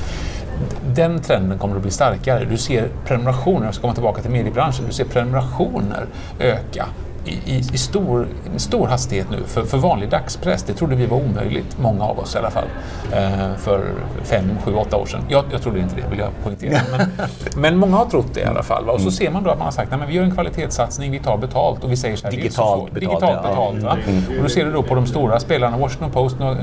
Den 0.94 1.22
trenden 1.22 1.58
kommer 1.58 1.76
att 1.76 1.82
bli 1.82 1.90
starkare. 1.90 2.44
Du 2.44 2.56
ser 2.56 2.88
prenumerationer, 3.04 3.64
jag 3.64 3.74
ska 3.74 3.80
komma 3.80 3.94
tillbaka 3.94 4.22
till 4.22 4.30
mediebranschen, 4.30 4.86
du 4.86 4.92
ser 4.92 5.04
prenumerationer 5.04 6.06
öka 6.38 6.86
i, 7.26 7.58
i, 7.72 7.78
stor, 7.78 8.28
i 8.56 8.58
stor 8.58 8.86
hastighet 8.86 9.30
nu 9.30 9.36
för, 9.46 9.64
för 9.64 9.78
vanlig 9.78 10.10
dagspress. 10.10 10.62
Det 10.62 10.72
trodde 10.72 10.96
vi 10.96 11.06
var 11.06 11.16
omöjligt, 11.16 11.78
många 11.78 12.04
av 12.04 12.18
oss 12.18 12.34
i 12.34 12.38
alla 12.38 12.50
fall, 12.50 12.64
eh, 13.12 13.54
för 13.56 13.84
fem, 14.22 14.50
sju, 14.64 14.74
åtta 14.74 14.96
år 14.96 15.06
sedan. 15.06 15.20
Jag, 15.28 15.44
jag 15.52 15.62
trodde 15.62 15.78
inte 15.80 15.96
det, 15.96 16.10
vill 16.10 16.18
jag 16.18 16.30
poängtera. 16.42 16.78
Men, 16.90 17.08
men 17.56 17.76
många 17.76 17.96
har 17.96 18.06
trott 18.06 18.34
det 18.34 18.40
i 18.40 18.44
alla 18.44 18.62
fall. 18.62 18.84
Va? 18.84 18.92
Och 18.92 19.00
så 19.00 19.02
mm. 19.02 19.12
ser 19.12 19.30
man 19.30 19.42
då 19.42 19.50
att 19.50 19.58
man 19.58 19.64
har 19.64 19.72
sagt 19.72 19.92
att 19.92 20.08
vi 20.08 20.14
gör 20.14 20.24
en 20.24 20.34
kvalitetssatsning, 20.34 21.12
vi 21.12 21.18
tar 21.18 21.36
betalt 21.36 21.84
och 21.84 21.92
vi 21.92 21.96
säger 21.96 22.16
så 22.16 22.26
här, 22.26 22.30
digitalt 22.30 22.92
betalt. 22.94 23.00
Digitalt 23.00 23.42
betalt 23.42 23.82
ja. 23.82 23.96
mm. 24.08 24.22
Och 24.36 24.42
då 24.42 24.48
ser 24.48 24.64
du 24.64 24.72
då 24.72 24.82
på 24.82 24.94
de 24.94 25.06
stora 25.06 25.40
spelarna, 25.40 25.78
Washington 25.78 26.10
Post, 26.10 26.40
eh, 26.40 26.48
eh, 26.48 26.54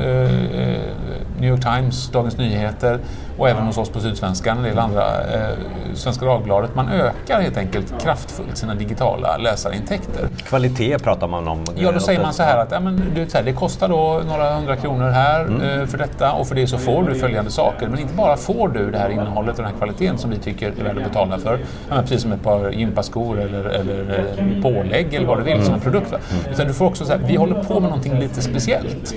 New 1.40 1.50
York 1.50 1.62
Times, 1.62 2.10
Dagens 2.10 2.38
Nyheter 2.38 3.00
och 3.38 3.50
även 3.50 3.64
hos 3.64 3.78
oss 3.78 3.90
på 3.90 4.00
Sydsvenskan 4.00 4.58
och 4.58 4.64
en 4.64 4.70
del 4.70 4.80
andra, 4.80 5.04
eh, 5.34 5.50
Svenska 5.94 6.26
Dagbladet. 6.26 6.76
Man 6.76 6.90
ökar 6.90 7.42
helt 7.42 7.58
enkelt 7.58 8.02
kraftfullt 8.02 8.58
sina 8.58 8.76
digitala 8.76 9.38
läsarintäkter. 9.38 10.28
Kvalitet 10.38 11.00
pratar 11.00 11.28
man 11.28 11.48
om. 11.48 11.66
Ja, 11.76 11.92
då 11.92 12.00
säger 12.00 12.22
man 12.22 12.34
så 12.34 12.44
här 12.44 12.58
att 12.58 12.72
ja, 12.72 12.80
men, 12.80 13.12
du, 13.16 13.30
så 13.30 13.38
här, 13.38 13.46
det 13.46 13.54
kostar 13.54 13.90
då 13.90 14.22
några 14.28 14.56
hundra 14.56 14.76
kronor 14.76 15.10
här 15.10 15.42
mm. 15.42 15.62
eh, 15.62 15.86
för 15.86 15.98
detta 15.98 16.32
och 16.32 16.48
för 16.48 16.56
det 16.56 16.68
så 16.68 16.78
får 16.78 17.04
du 17.04 17.16
följande 17.16 17.52
saker. 17.52 17.88
Men 17.88 18.00
inte 18.00 18.14
bara 18.14 18.38
får 18.38 18.68
du 18.70 18.92
det 18.92 18.98
här 18.98 19.10
innehållet 19.10 19.52
och 19.52 19.64
den 19.64 19.72
här 19.72 19.78
kvaliteten 19.78 20.18
som 20.18 20.30
vi 20.30 20.38
tycker 20.38 20.68
är 20.68 20.84
värd 20.84 20.98
att 20.98 21.04
betala 21.04 21.38
för, 21.38 21.60
ja, 21.90 21.96
precis 22.02 22.22
som 22.22 22.32
ett 22.32 22.44
par 22.44 22.72
gympaskor 22.72 23.40
eller, 23.40 23.66
eller 23.66 24.26
eh, 24.38 24.62
pålägg 24.62 25.14
eller 25.14 25.28
vad 25.28 25.38
du 25.38 25.44
vill 25.44 25.54
mm. 25.54 25.66
som 25.66 25.74
en 25.74 25.82
produkt. 25.82 26.12
Va? 26.12 26.18
Utan 26.52 26.68
du 26.68 26.74
får 26.74 26.86
också 26.86 27.06
så 27.06 27.12
här, 27.12 27.20
vi 27.28 27.36
håller 27.36 27.64
på 27.64 27.74
med 27.80 27.90
någonting 27.90 28.20
lite 28.20 28.42
speciellt. 28.42 29.16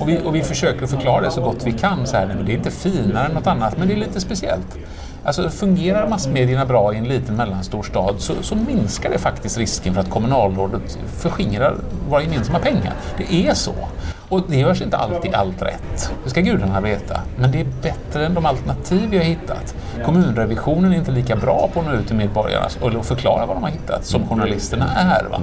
Och 0.00 0.08
vi, 0.08 0.20
och 0.24 0.34
vi 0.34 0.42
försöker 0.42 0.86
förklara 0.86 1.20
det 1.20 1.30
så 1.30 1.40
gott 1.40 1.66
vi 1.66 1.72
kan. 1.72 2.06
Så 2.06 2.16
här, 2.16 2.26
men 2.26 2.44
det 2.46 2.52
är 2.52 2.56
inte 2.56 2.70
finare 2.70 3.26
än 3.26 3.32
något 3.32 3.46
annat, 3.46 3.55
men 3.56 3.88
det 3.88 3.94
är 3.94 3.98
lite 3.98 4.20
speciellt. 4.20 4.76
Alltså 5.24 5.50
fungerar 5.50 6.08
massmedierna 6.08 6.66
bra 6.66 6.94
i 6.94 6.96
en 6.98 7.04
liten 7.04 7.36
mellanstor 7.36 7.82
stad 7.82 8.14
så, 8.18 8.34
så, 8.42 8.54
minskar 8.54 9.10
det 9.10 9.18
faktiskt 9.18 9.58
risken 9.58 9.94
för 9.94 10.00
att 10.00 10.10
kommunalrådet 10.10 10.98
förskingrar 11.18 11.76
våra 12.08 12.22
gemensamma 12.22 12.58
pengar. 12.58 12.94
Det 13.18 13.48
är 13.48 13.54
så. 13.54 13.74
Och 14.28 14.42
det 14.48 14.56
görs 14.56 14.82
inte 14.82 14.96
alltid 14.96 15.34
allt 15.34 15.62
rätt. 15.62 16.12
Det 16.24 16.30
ska 16.30 16.40
gudarna 16.40 16.80
veta. 16.80 17.20
Men 17.36 17.52
det 17.52 17.60
är 17.60 17.66
bättre 17.82 18.26
än 18.26 18.34
de 18.34 18.46
alternativ 18.46 19.10
vi 19.10 19.16
har 19.16 19.24
hittat. 19.24 19.74
Kommunrevisionen 20.04 20.92
är 20.92 20.96
inte 20.96 21.10
lika 21.10 21.36
bra 21.36 21.70
på 21.74 21.80
att 21.80 21.86
nå 21.86 21.92
ut 21.92 22.06
till 22.06 22.16
medborgarna 22.16 22.66
och 22.80 23.06
förklara 23.06 23.46
vad 23.46 23.56
de 23.56 23.62
har 23.62 23.70
hittat 23.70 24.04
som 24.04 24.28
journalisterna 24.28 24.94
är. 24.96 25.24
Va? 25.24 25.40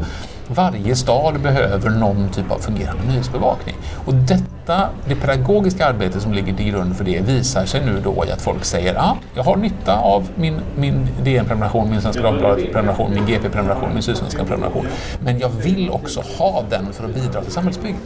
Varje 0.47 0.95
stad 0.95 1.39
behöver 1.39 1.89
någon 1.89 2.29
typ 2.29 2.51
av 2.51 2.59
fungerande 2.59 3.03
nyhetsbevakning. 3.07 3.75
Och 4.05 4.13
detta, 4.13 4.89
det 5.07 5.15
pedagogiska 5.15 5.85
arbete 5.85 6.19
som 6.19 6.33
ligger 6.33 6.53
till 6.53 6.65
grund 6.71 6.97
för 6.97 7.03
det 7.03 7.21
visar 7.21 7.65
sig 7.65 7.85
nu 7.85 8.01
då 8.03 8.25
i 8.27 8.31
att 8.31 8.41
folk 8.41 8.65
säger 8.65 8.95
att 8.95 9.05
ah, 9.05 9.17
jag 9.35 9.43
har 9.43 9.55
nytta 9.57 9.99
av 9.99 10.29
min, 10.35 10.59
min 10.75 11.07
DN-prenumeration, 11.23 11.89
min 11.89 12.01
Svenska 12.01 12.21
Dagbladet-prenumeration, 12.21 13.11
min 13.13 13.25
GP-prenumeration, 13.25 13.89
min 13.93 14.03
Sydsvenska-prenumeration. 14.03 14.85
Men 15.19 15.39
jag 15.39 15.49
vill 15.49 15.89
också 15.89 16.23
ha 16.37 16.63
den 16.69 16.93
för 16.93 17.05
att 17.05 17.13
bidra 17.13 17.41
till 17.41 17.51
samhällsbygget. 17.51 18.01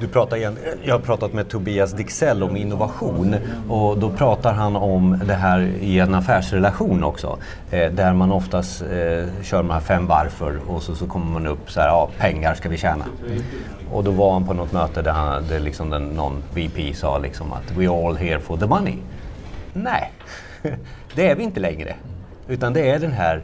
Du 0.00 0.08
pratar 0.08 0.36
igen, 0.36 0.58
jag 0.82 0.94
har 0.94 1.00
pratat 1.00 1.32
med 1.32 1.48
Tobias 1.48 1.92
Dixell 1.92 2.42
om 2.42 2.56
innovation 2.56 3.36
och 3.68 3.98
då 3.98 4.10
pratar 4.10 4.52
han 4.52 4.76
om 4.76 5.20
det 5.26 5.34
här 5.34 5.60
i 5.80 5.98
en 5.98 6.14
affärsrelation 6.14 7.04
också. 7.04 7.38
Eh, 7.70 7.92
där 7.92 8.12
man 8.12 8.32
oftast 8.32 8.82
eh, 8.82 8.88
kör 9.42 9.56
de 9.56 9.70
här 9.70 9.80
fem 9.80 10.06
varför 10.06 10.60
och 10.66 10.82
så, 10.82 10.94
så 10.94 11.06
kommer 11.06 11.26
man 11.26 11.46
upp 11.46 11.70
så 11.70 11.80
här, 11.80 11.88
ja 11.88 12.08
pengar 12.18 12.54
ska 12.54 12.68
vi 12.68 12.76
tjäna. 12.76 13.04
Och 13.92 14.04
då 14.04 14.10
var 14.10 14.32
han 14.32 14.46
på 14.46 14.54
något 14.54 14.72
möte 14.72 15.02
där, 15.02 15.12
han, 15.12 15.48
där 15.48 15.60
liksom 15.60 15.90
den, 15.90 16.08
någon 16.08 16.42
VP 16.54 16.94
sa 16.94 17.18
liksom 17.18 17.52
att 17.52 17.76
we 17.76 17.88
all 17.88 18.16
here 18.16 18.40
for 18.40 18.56
the 18.56 18.66
money. 18.66 18.94
Nej, 19.72 20.12
det 21.14 21.30
är 21.30 21.34
vi 21.34 21.42
inte 21.42 21.60
längre. 21.60 21.94
Utan 22.48 22.72
det 22.72 22.90
är 22.90 22.98
den 22.98 23.12
här 23.12 23.42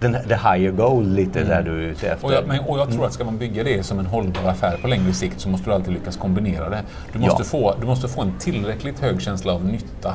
den, 0.00 0.12
the 0.12 0.34
higher 0.34 0.70
goal 0.70 1.06
lite 1.06 1.40
mm. 1.40 1.48
där 1.48 1.62
du 1.62 1.84
är 1.84 1.88
ute 1.88 2.08
efter. 2.08 2.26
Och 2.26 2.32
jag, 2.32 2.46
men, 2.46 2.60
och 2.60 2.78
jag 2.78 2.90
tror 2.92 3.06
att 3.06 3.12
ska 3.12 3.24
man 3.24 3.38
bygga 3.38 3.64
det 3.64 3.82
som 3.82 3.98
en 3.98 4.06
hållbar 4.06 4.50
affär 4.50 4.78
på 4.82 4.88
längre 4.88 5.12
sikt 5.12 5.40
så 5.40 5.48
måste 5.48 5.70
du 5.70 5.74
alltid 5.74 5.92
lyckas 5.92 6.16
kombinera 6.16 6.68
det. 6.68 6.82
Du 7.12 7.18
måste, 7.18 7.42
ja. 7.42 7.44
få, 7.44 7.74
du 7.80 7.86
måste 7.86 8.08
få 8.08 8.22
en 8.22 8.32
tillräckligt 8.38 9.00
hög 9.00 9.22
känsla 9.22 9.52
av 9.52 9.64
nytta 9.64 10.14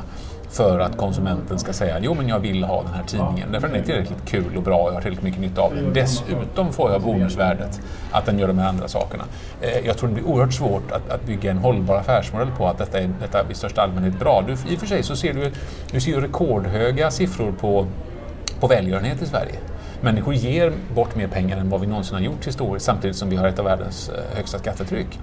för 0.49 0.79
att 0.79 0.97
konsumenten 0.97 1.59
ska 1.59 1.73
säga 1.73 1.99
jo 2.01 2.13
men 2.13 2.27
jag 2.27 2.39
vill 2.39 2.63
ha 2.63 2.83
den 2.83 2.93
här 2.93 3.03
tidningen 3.03 3.51
därför 3.51 3.67
den 3.67 3.77
är 3.77 3.83
tillräckligt 3.83 4.25
kul 4.25 4.57
och 4.57 4.63
bra 4.63 4.77
och 4.77 4.89
jag 4.89 4.93
har 4.93 5.01
tillräckligt 5.01 5.23
mycket 5.23 5.41
nytta 5.41 5.61
av 5.61 5.75
den. 5.75 5.93
Dessutom 5.93 6.73
får 6.73 6.91
jag 6.91 7.01
bonusvärdet 7.01 7.81
att 8.11 8.25
den 8.25 8.39
gör 8.39 8.47
de 8.47 8.57
här 8.57 8.69
andra 8.69 8.87
sakerna. 8.87 9.23
Eh, 9.61 9.85
jag 9.85 9.97
tror 9.97 10.09
det 10.09 10.15
blir 10.15 10.25
oerhört 10.25 10.53
svårt 10.53 10.91
att, 10.91 11.09
att 11.09 11.25
bygga 11.25 11.51
en 11.51 11.57
hållbar 11.57 11.95
affärsmodell 11.95 12.51
på 12.57 12.67
att 12.67 12.77
detta 12.77 12.99
är 12.99 13.09
detta 13.21 13.51
i 13.51 13.53
största 13.53 13.81
allmänhet 13.81 14.19
bra. 14.19 14.43
Du, 14.47 14.53
I 14.53 14.75
och 14.75 14.79
för 14.79 14.87
sig 14.87 15.03
så 15.03 15.15
ser 15.15 15.33
du, 15.33 15.51
du 15.91 15.99
ser 15.99 16.21
rekordhöga 16.21 17.11
siffror 17.11 17.51
på, 17.51 17.87
på 18.59 18.67
välgörenhet 18.67 19.21
i 19.21 19.25
Sverige. 19.25 19.55
Människor 20.01 20.33
ger 20.33 20.73
bort 20.95 21.15
mer 21.15 21.27
pengar 21.27 21.57
än 21.57 21.69
vad 21.69 21.81
vi 21.81 21.87
någonsin 21.87 22.15
har 22.15 22.21
gjort 22.21 22.47
historiskt 22.47 22.85
samtidigt 22.85 23.15
som 23.15 23.29
vi 23.29 23.35
har 23.35 23.47
ett 23.47 23.59
av 23.59 23.65
världens 23.65 24.09
eh, 24.09 24.37
högsta 24.37 24.59
skattetryck. 24.59 25.19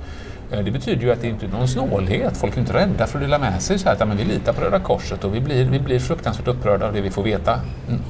Eh, 0.53 0.65
det 0.65 0.71
betyder 0.71 1.03
ju 1.03 1.13
att 1.13 1.21
det 1.21 1.29
inte 1.29 1.47
är 1.47 1.51
någon 1.51 1.69
snålhet. 1.69 2.37
Folk 2.37 2.57
är 2.57 2.61
inte 2.61 2.73
rädda 2.73 3.07
för 3.07 3.19
att 3.19 3.25
dela 3.25 3.39
med 3.39 3.63
sig. 3.63 3.79
Så 3.79 3.89
här, 3.89 3.95
att, 3.95 4.09
men 4.09 4.17
vi 4.17 4.25
litar 4.25 4.53
på 4.53 4.61
Röda 4.61 4.79
Korset 4.79 5.25
och 5.25 5.35
vi 5.35 5.41
blir, 5.41 5.65
vi 5.65 5.79
blir 5.79 5.99
fruktansvärt 5.99 6.49
upprörda 6.49 6.87
av 6.87 6.93
det 6.93 7.01
vi 7.01 7.11
får 7.11 7.23
veta, 7.23 7.61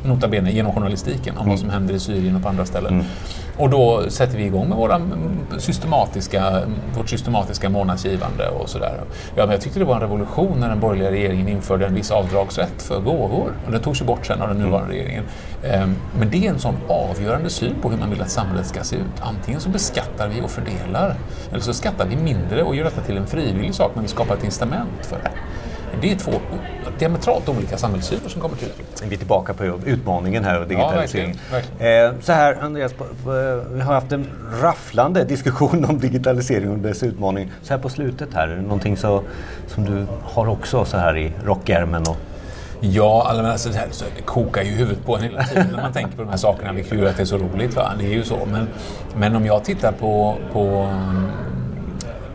nota 0.05 0.29
bene 0.29 0.53
genom 0.53 0.73
journalistiken, 0.73 1.35
om 1.35 1.41
mm. 1.41 1.49
vad 1.49 1.59
som 1.59 1.71
händer 1.71 1.95
i 1.95 2.01
Syrien 2.01 2.37
och 2.37 2.43
på 2.43 2.49
andra 2.49 2.65
ställen. 2.65 2.93
Mm. 2.93 3.07
Och 3.57 3.71
då 3.71 4.11
sätter 4.11 4.39
vi 4.39 4.45
igång 4.45 4.69
med 4.69 4.79
våra 4.79 5.01
systematiska, 5.59 6.63
vårt 6.97 7.09
systematiska 7.09 7.69
månadsgivande 7.69 8.49
och 8.49 8.69
sådär. 8.69 9.01
Ja, 9.35 9.47
men 9.47 9.51
jag 9.51 9.61
tyckte 9.61 9.79
det 9.79 9.85
var 9.85 9.95
en 9.95 10.01
revolution 10.01 10.61
när 10.61 10.69
den 10.69 10.81
borgerliga 10.81 11.11
regeringen 11.11 11.49
införde 11.49 11.87
en 11.87 11.95
viss 11.95 12.11
avdragsrätt 12.11 12.83
för 12.83 13.01
gåvor. 13.01 13.53
Och 13.67 13.73
det 13.73 13.79
togs 13.79 14.01
ju 14.01 14.05
bort 14.05 14.27
sen 14.27 14.43
av 14.43 14.49
den 14.49 14.59
nuvarande 14.59 14.95
mm. 14.95 15.05
regeringen. 15.05 15.25
Ehm, 15.65 15.97
men 16.19 16.31
det 16.31 16.47
är 16.47 16.51
en 16.51 16.59
sån 16.59 16.77
avgörande 16.89 17.51
syn 17.51 17.75
på 17.83 17.91
hur 17.91 17.99
man 17.99 18.11
vill 18.11 18.23
att 18.23 18.31
samhället 18.31 18.67
ska 18.67 18.85
se 18.85 18.97
ut. 18.97 19.21
Antingen 19.21 19.61
så 19.61 19.69
beskattar 19.69 20.29
vi 20.29 20.41
och 20.41 20.51
fördelar, 20.51 21.15
eller 21.51 21.61
så 21.61 21.75
skattar 21.75 22.07
vi 22.07 22.17
mindre 22.17 22.63
och 22.63 22.77
gör 22.77 22.85
detta 22.85 23.01
till 23.01 23.17
en 23.17 23.27
frivillig 23.27 23.75
sak, 23.75 23.91
men 23.95 24.03
vi 24.03 24.09
skapar 24.09 24.35
ett 24.35 24.45
incitament 24.45 25.07
för 25.07 25.17
det. 25.17 25.31
Det 26.01 26.13
är 26.13 26.17
två 26.17 26.33
diametralt 26.99 27.49
olika 27.49 27.77
samhällssyner 27.77 28.29
som 28.29 28.41
kommer 28.41 28.57
till 28.57 28.69
Vi 29.09 29.15
är 29.15 29.19
tillbaka 29.19 29.55
på 29.55 29.65
utmaningen 29.85 30.45
här 30.45 30.61
och 30.61 30.69
digitalisering. 30.69 31.39
Ja, 31.51 31.57
verkligen, 31.57 31.79
verkligen. 31.81 32.15
Eh, 32.15 32.21
så 32.21 32.33
här 32.33 32.57
Andreas, 32.61 32.95
vi 33.73 33.81
har 33.81 33.95
haft 33.95 34.13
en 34.13 34.27
rafflande 34.63 35.25
diskussion 35.25 35.85
om 35.85 35.99
digitalisering 35.99 36.71
och 36.71 36.79
dess 36.79 37.03
utmaning. 37.03 37.53
Så 37.63 37.75
här 37.75 37.81
på 37.81 37.89
slutet 37.89 38.35
här, 38.35 38.49
är 38.49 38.57
det 38.57 38.63
någonting 38.63 38.97
så, 38.97 39.23
som 39.67 39.85
du 39.85 40.07
har 40.23 40.49
också 40.49 40.85
så 40.85 40.97
här 40.97 41.17
i 41.17 41.33
rockärmen? 41.45 42.03
Och... 42.03 42.17
Ja, 42.85 43.27
alltså, 43.29 43.47
alltså, 43.47 43.69
det, 43.69 43.77
här, 43.77 43.89
så 43.91 44.05
det 44.17 44.23
kokar 44.23 44.63
ju 44.63 44.71
huvudet 44.71 45.07
på 45.07 45.17
en 45.17 45.23
hela 45.23 45.45
tiden 45.45 45.67
när 45.73 45.83
man 45.83 45.93
tänker 45.93 46.17
på 46.17 46.23
de 46.23 46.29
här 46.29 46.37
sakerna, 46.37 46.73
vilket 46.73 46.99
gör 46.99 47.07
att 47.07 47.17
det 47.17 47.23
är 47.23 47.27
så 47.27 47.39
roligt. 47.39 47.77
Va? 47.77 47.93
Det 47.99 48.05
är 48.05 48.11
ju 48.11 48.25
så. 48.25 48.39
Men, 48.53 48.69
men 49.17 49.37
om 49.37 49.47
jag 49.47 49.65
tittar 49.65 49.93
på, 49.93 50.37
på 50.53 50.89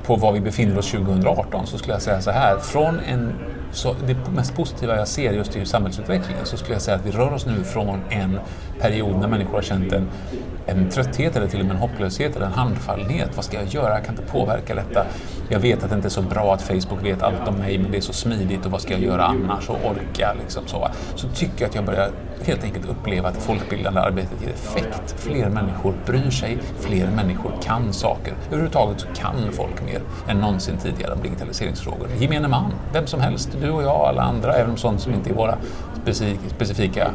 på 0.07 0.15
var 0.15 0.31
vi 0.31 0.39
befinner 0.39 0.77
oss 0.77 0.91
2018 0.91 1.67
så 1.67 1.77
skulle 1.77 1.93
jag 1.93 2.01
säga 2.01 2.21
så 2.21 2.31
här. 2.31 2.57
Från 2.57 2.99
en, 2.99 3.33
så 3.71 3.95
det 4.07 4.15
mest 4.35 4.55
positiva 4.55 4.95
jag 4.95 5.07
ser 5.07 5.33
just 5.33 5.55
i 5.55 5.65
samhällsutvecklingen 5.65 6.45
så 6.45 6.57
skulle 6.57 6.75
jag 6.75 6.81
säga 6.81 6.97
att 6.97 7.05
vi 7.05 7.11
rör 7.11 7.33
oss 7.33 7.45
nu 7.45 7.63
från 7.63 8.01
en 8.09 8.39
period 8.81 9.19
när 9.19 9.27
människor 9.27 9.53
har 9.53 9.61
känt 9.61 9.93
en, 9.93 10.07
en 10.65 10.89
trötthet 10.89 11.35
eller 11.35 11.47
till 11.47 11.59
och 11.59 11.65
med 11.65 11.75
en 11.75 11.81
hopplöshet 11.81 12.35
eller 12.35 12.45
en 12.45 12.51
handfallenhet. 12.51 13.29
Vad 13.35 13.45
ska 13.45 13.57
jag 13.57 13.67
göra? 13.67 13.93
Jag 13.93 14.05
kan 14.05 14.15
inte 14.15 14.31
påverka 14.31 14.75
detta. 14.75 15.05
Jag 15.49 15.59
vet 15.59 15.83
att 15.83 15.89
det 15.89 15.95
inte 15.95 16.07
är 16.07 16.09
så 16.09 16.21
bra 16.21 16.53
att 16.53 16.61
Facebook 16.61 17.03
vet 17.03 17.23
allt 17.23 17.47
om 17.47 17.55
mig 17.55 17.77
men 17.77 17.91
det 17.91 17.97
är 17.97 18.01
så 18.01 18.13
smidigt 18.13 18.65
och 18.65 18.71
vad 18.71 18.81
ska 18.81 18.93
jag 18.93 19.01
göra 19.01 19.23
annars 19.23 19.69
och 19.69 19.77
orka 19.85 20.33
liksom 20.39 20.67
så. 20.67 20.87
Så 21.15 21.27
tycker 21.27 21.61
jag 21.61 21.69
att 21.69 21.75
jag 21.75 21.85
börjar 21.85 22.09
helt 22.43 22.63
enkelt 22.63 22.89
uppleva 22.89 23.27
att 23.29 23.35
det 23.35 23.41
folkbildande 23.41 23.99
arbetet 23.99 24.41
ger 24.41 24.49
effekt. 24.49 25.15
Fler 25.17 25.49
människor 25.49 25.93
bryr 26.05 26.29
sig, 26.29 26.57
fler 26.79 27.07
människor 27.07 27.51
kan 27.63 27.93
saker. 27.93 28.33
Överhuvudtaget 28.47 28.99
så 28.99 29.07
kan 29.07 29.51
folk 29.51 29.85
mer 29.85 30.01
än 30.27 30.37
någonsin 30.37 30.77
tidigare 30.77 31.13
om 31.13 31.21
digitaliseringsfrågor. 31.21 32.09
Gemene 32.19 32.47
man, 32.47 32.73
vem 32.93 33.07
som 33.07 33.21
helst, 33.21 33.49
du 33.61 33.69
och 33.69 33.83
jag, 33.83 33.95
alla 33.95 34.21
andra, 34.21 34.53
även 34.53 34.77
sånt 34.77 35.01
som 35.01 35.13
inte 35.13 35.29
är 35.29 35.33
våra 35.33 35.57
specifika 36.55 37.11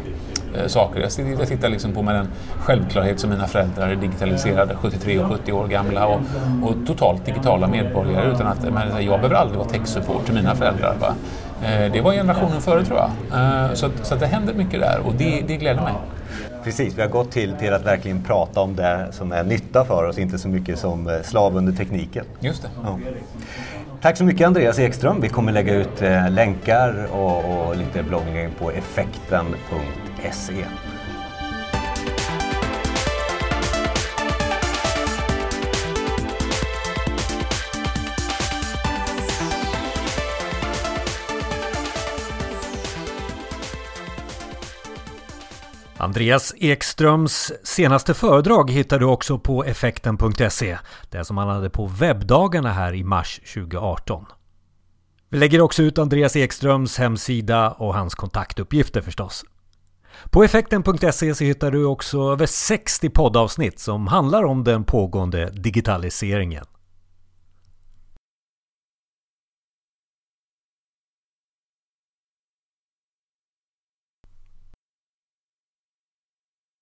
eh, 0.55 0.67
saker. 0.67 1.01
Jag, 1.01 1.41
jag 1.41 1.49
tittar 1.49 1.69
liksom 1.69 1.93
på 1.93 2.03
med 2.03 2.15
den 2.15 2.29
självklarhet 2.59 3.21
som 3.21 3.31
mina 3.31 3.47
föräldrar 3.47 3.89
är 3.89 3.97
digitaliserade, 3.97 4.75
73 4.75 5.19
och 5.19 5.31
70 5.31 5.53
år 5.53 5.67
gamla 5.67 6.07
och, 6.07 6.21
och 6.63 6.75
totalt 6.87 7.27
digitala 7.27 7.67
medborgare 7.67 8.33
utan 8.35 8.47
att 8.47 8.63
men, 8.63 9.05
jag 9.05 9.21
behöver 9.21 9.35
aldrig 9.35 9.59
vara 9.59 9.69
tech-support 9.69 10.25
till 10.25 10.35
mina 10.35 10.55
föräldrar. 10.55 10.97
Va? 11.01 11.15
Eh, 11.65 11.93
det 11.93 12.01
var 12.01 12.13
generationen 12.13 12.61
före 12.61 12.85
tror 12.85 12.99
jag. 12.99 13.11
Eh, 13.41 13.75
så, 13.75 13.89
så 14.03 14.15
det 14.15 14.27
händer 14.27 14.55
mycket 14.55 14.81
där 14.81 15.01
och 15.05 15.15
det, 15.15 15.45
det 15.47 15.57
gläder 15.57 15.83
mig. 15.83 15.93
Precis, 16.65 16.99
vi 16.99 17.03
har 17.03 17.09
gått 17.09 17.31
till, 17.31 17.53
till 17.53 17.73
att 17.73 17.87
verkligen 17.87 18.23
prata 18.23 18.61
om 18.61 18.77
det 18.77 19.09
som 19.11 19.33
är 19.33 19.45
nytta 19.45 19.85
för 19.85 20.09
oss, 20.09 20.19
inte 20.19 20.39
så 20.39 20.49
mycket 20.49 20.79
som 20.79 21.21
slav 21.25 21.57
under 21.57 21.73
tekniken. 21.73 22.25
Just 22.41 22.63
det. 22.63 22.69
Ja. 22.85 22.99
Tack 24.01 24.17
så 24.17 24.25
mycket 24.25 24.47
Andreas 24.47 24.79
Ekström. 24.79 25.21
Vi 25.21 25.29
kommer 25.29 25.53
lägga 25.53 25.75
ut 25.75 26.03
länkar 26.31 27.07
och, 27.13 27.69
och 27.69 27.77
lite 27.77 28.03
bloggning 28.03 28.51
på 28.59 28.71
effekten.se. 28.71 30.12
Andreas 46.03 46.55
Ekströms 46.57 47.53
senaste 47.63 48.15
föredrag 48.15 48.71
hittar 48.71 48.99
du 48.99 49.05
också 49.05 49.39
på 49.39 49.65
effekten.se. 49.65 50.79
Det 51.11 51.25
som 51.25 51.37
han 51.37 51.49
hade 51.49 51.71
på 51.71 51.87
webbdagarna 51.87 52.73
här 52.73 52.95
i 52.95 53.05
mars 53.05 53.41
2018. 53.55 54.27
Vi 55.29 55.39
lägger 55.39 55.61
också 55.61 55.83
ut 55.83 55.99
Andreas 55.99 56.37
Ekströms 56.37 56.99
hemsida 56.99 57.71
och 57.71 57.95
hans 57.95 58.15
kontaktuppgifter 58.15 59.01
förstås. 59.01 59.45
På 60.31 60.45
effekten.se 60.45 61.35
så 61.35 61.45
hittar 61.45 61.71
du 61.71 61.85
också 61.85 62.33
över 62.33 62.47
60 62.47 63.11
poddavsnitt 63.11 63.79
som 63.79 64.07
handlar 64.07 64.45
om 64.45 64.65
den 64.65 64.85
pågående 64.85 65.51
digitaliseringen. 65.51 66.65